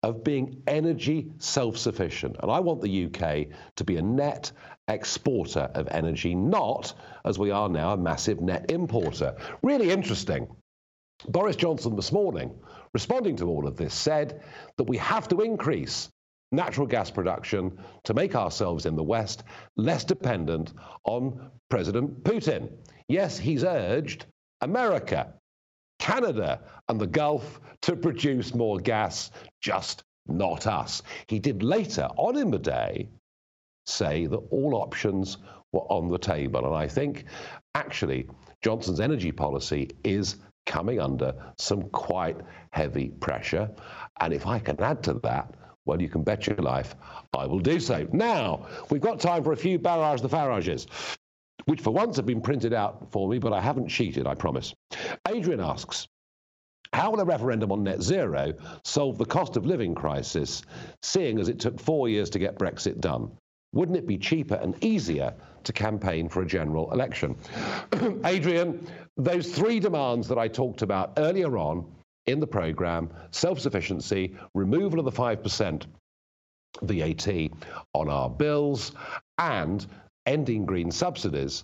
[0.03, 2.35] of being energy self-sufficient?
[2.41, 4.51] And I want the UK to be a net
[4.89, 9.38] exporter of energy, not, as we are now, a massive net importer.
[9.61, 10.49] Really interesting.
[11.26, 12.53] Boris Johnson this morning,
[12.93, 14.43] responding to all of this, said
[14.78, 16.09] that we have to increase
[16.51, 19.43] natural gas production to make ourselves in the West
[19.76, 22.72] less dependent on President Putin.
[23.07, 24.26] Yes, he's urged
[24.61, 25.34] America,
[25.99, 31.01] Canada, and the Gulf to produce more gas, just not us.
[31.28, 33.09] He did later on in the day
[33.86, 35.38] say that all options
[35.72, 36.65] were on the table.
[36.65, 37.26] And I think
[37.76, 38.28] actually
[38.61, 40.38] Johnson's energy policy is
[40.68, 42.38] coming under some quite
[42.72, 43.72] heavy pressure.
[44.20, 45.55] And if I can add to that,
[45.86, 46.95] well, you can bet your life
[47.34, 48.07] I will do so.
[48.11, 50.86] Now, we've got time for a few barrage the Farages,
[51.65, 54.74] which for once have been printed out for me, but I haven't cheated, I promise.
[55.28, 56.07] Adrian asks,
[56.93, 58.53] how will a referendum on net zero
[58.84, 60.63] solve the cost of living crisis,
[61.03, 63.32] seeing as it took four years to get Brexit done?
[63.74, 67.36] Wouldn't it be cheaper and easier to campaign for a general election?
[68.26, 68.88] Adrian,
[69.18, 71.86] those three demands that I talked about earlier on
[72.28, 75.86] in the programme self sufficiency, removal of the 5%
[76.84, 77.51] VAT
[77.93, 78.91] on our bills,
[79.38, 79.86] and
[80.26, 81.63] ending green subsidies.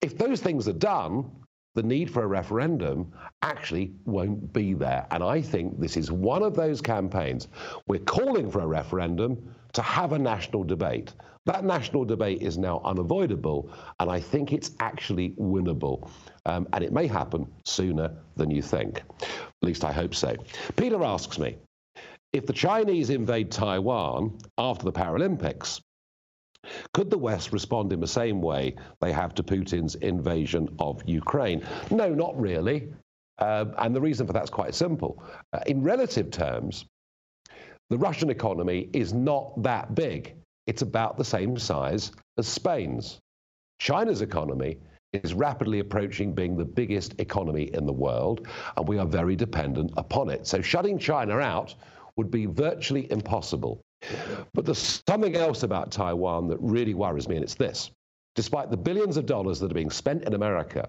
[0.00, 1.30] If those things are done,
[1.74, 5.06] the need for a referendum actually won't be there.
[5.10, 7.48] And I think this is one of those campaigns.
[7.86, 11.14] We're calling for a referendum to have a national debate.
[11.46, 16.08] That national debate is now unavoidable, and I think it's actually winnable.
[16.46, 19.02] Um, and it may happen sooner than you think.
[19.20, 20.36] At least I hope so.
[20.76, 21.56] Peter asks me
[22.32, 25.80] if the Chinese invade Taiwan after the Paralympics,
[26.94, 31.66] could the West respond in the same way they have to Putin's invasion of Ukraine?
[31.90, 32.92] No, not really.
[33.38, 35.22] Um, and the reason for that's quite simple.
[35.52, 36.84] Uh, in relative terms,
[37.90, 40.36] the Russian economy is not that big.
[40.66, 43.18] It's about the same size as Spain's.
[43.80, 44.78] China's economy
[45.12, 48.46] is rapidly approaching being the biggest economy in the world,
[48.76, 50.46] and we are very dependent upon it.
[50.46, 51.74] So shutting China out
[52.16, 53.80] would be virtually impossible.
[54.54, 57.90] But there's something else about Taiwan that really worries me, and it's this.
[58.34, 60.88] Despite the billions of dollars that are being spent in America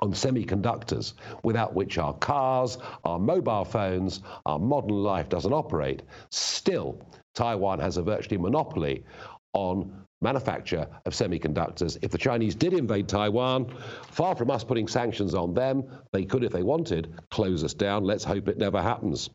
[0.00, 6.98] on semiconductors, without which our cars, our mobile phones, our modern life doesn't operate, still
[7.34, 9.04] Taiwan has a virtually monopoly
[9.52, 11.98] on manufacture of semiconductors.
[12.02, 13.72] If the Chinese did invade Taiwan,
[14.10, 18.04] far from us putting sanctions on them, they could, if they wanted, close us down.
[18.04, 19.30] Let's hope it never happens.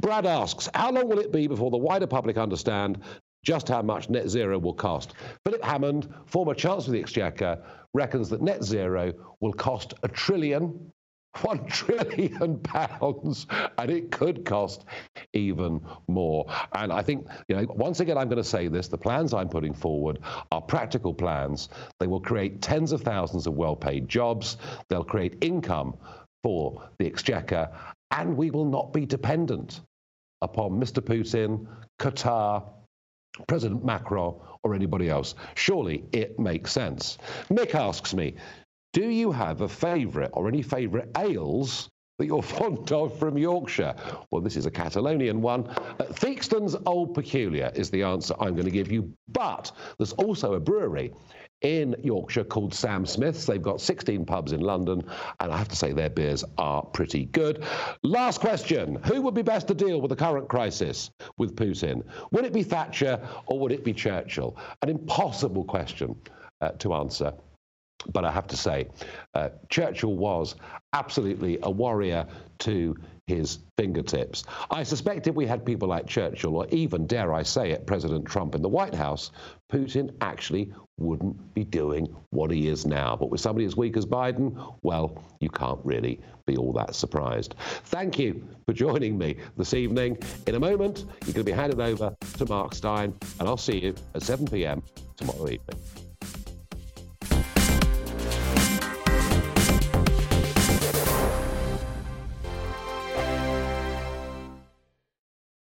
[0.00, 3.00] Brad asks, how long will it be before the wider public understand
[3.44, 5.14] just how much net zero will cost?
[5.44, 10.92] Philip Hammond, former Chancellor of the Exchequer, reckons that net zero will cost a trillion
[11.42, 13.46] one trillion pounds,
[13.78, 14.84] and it could cost
[15.32, 16.46] even more.
[16.74, 19.48] And I think, you know, once again, I'm going to say this: the plans I'm
[19.48, 20.20] putting forward
[20.52, 21.68] are practical plans.
[22.00, 24.56] They will create tens of thousands of well-paid jobs.
[24.88, 25.96] They'll create income
[26.42, 27.70] for the exchequer,
[28.10, 29.80] and we will not be dependent
[30.42, 31.00] upon Mr.
[31.00, 31.66] Putin,
[31.98, 32.62] Qatar,
[33.48, 35.34] President Macron, or anybody else.
[35.54, 37.18] Surely it makes sense.
[37.50, 38.34] Nick asks me,
[38.94, 43.94] do you have a favourite or any favourite ales that you're fond of from Yorkshire?
[44.30, 45.66] Well, this is a Catalonian one.
[45.66, 49.12] Uh, Theakston's Old Peculier is the answer I'm going to give you.
[49.28, 51.12] But there's also a brewery
[51.60, 53.46] in Yorkshire called Sam Smith's.
[53.46, 55.02] They've got 16 pubs in London,
[55.40, 57.64] and I have to say their beers are pretty good.
[58.04, 62.04] Last question Who would be best to deal with the current crisis with Putin?
[62.30, 64.56] Would it be Thatcher or would it be Churchill?
[64.82, 66.14] An impossible question
[66.60, 67.32] uh, to answer.
[68.12, 68.88] But I have to say,
[69.34, 70.56] uh, Churchill was
[70.92, 72.26] absolutely a warrior
[72.60, 72.96] to
[73.26, 74.44] his fingertips.
[74.70, 78.26] I suspect if we had people like Churchill, or even, dare I say it, President
[78.26, 79.30] Trump in the White House,
[79.72, 83.16] Putin actually wouldn't be doing what he is now.
[83.16, 87.54] But with somebody as weak as Biden, well, you can't really be all that surprised.
[87.86, 90.18] Thank you for joining me this evening.
[90.46, 93.78] In a moment, you're going to be handed over to Mark Steyn, and I'll see
[93.78, 94.82] you at 7 p.m.
[95.16, 96.03] tomorrow evening.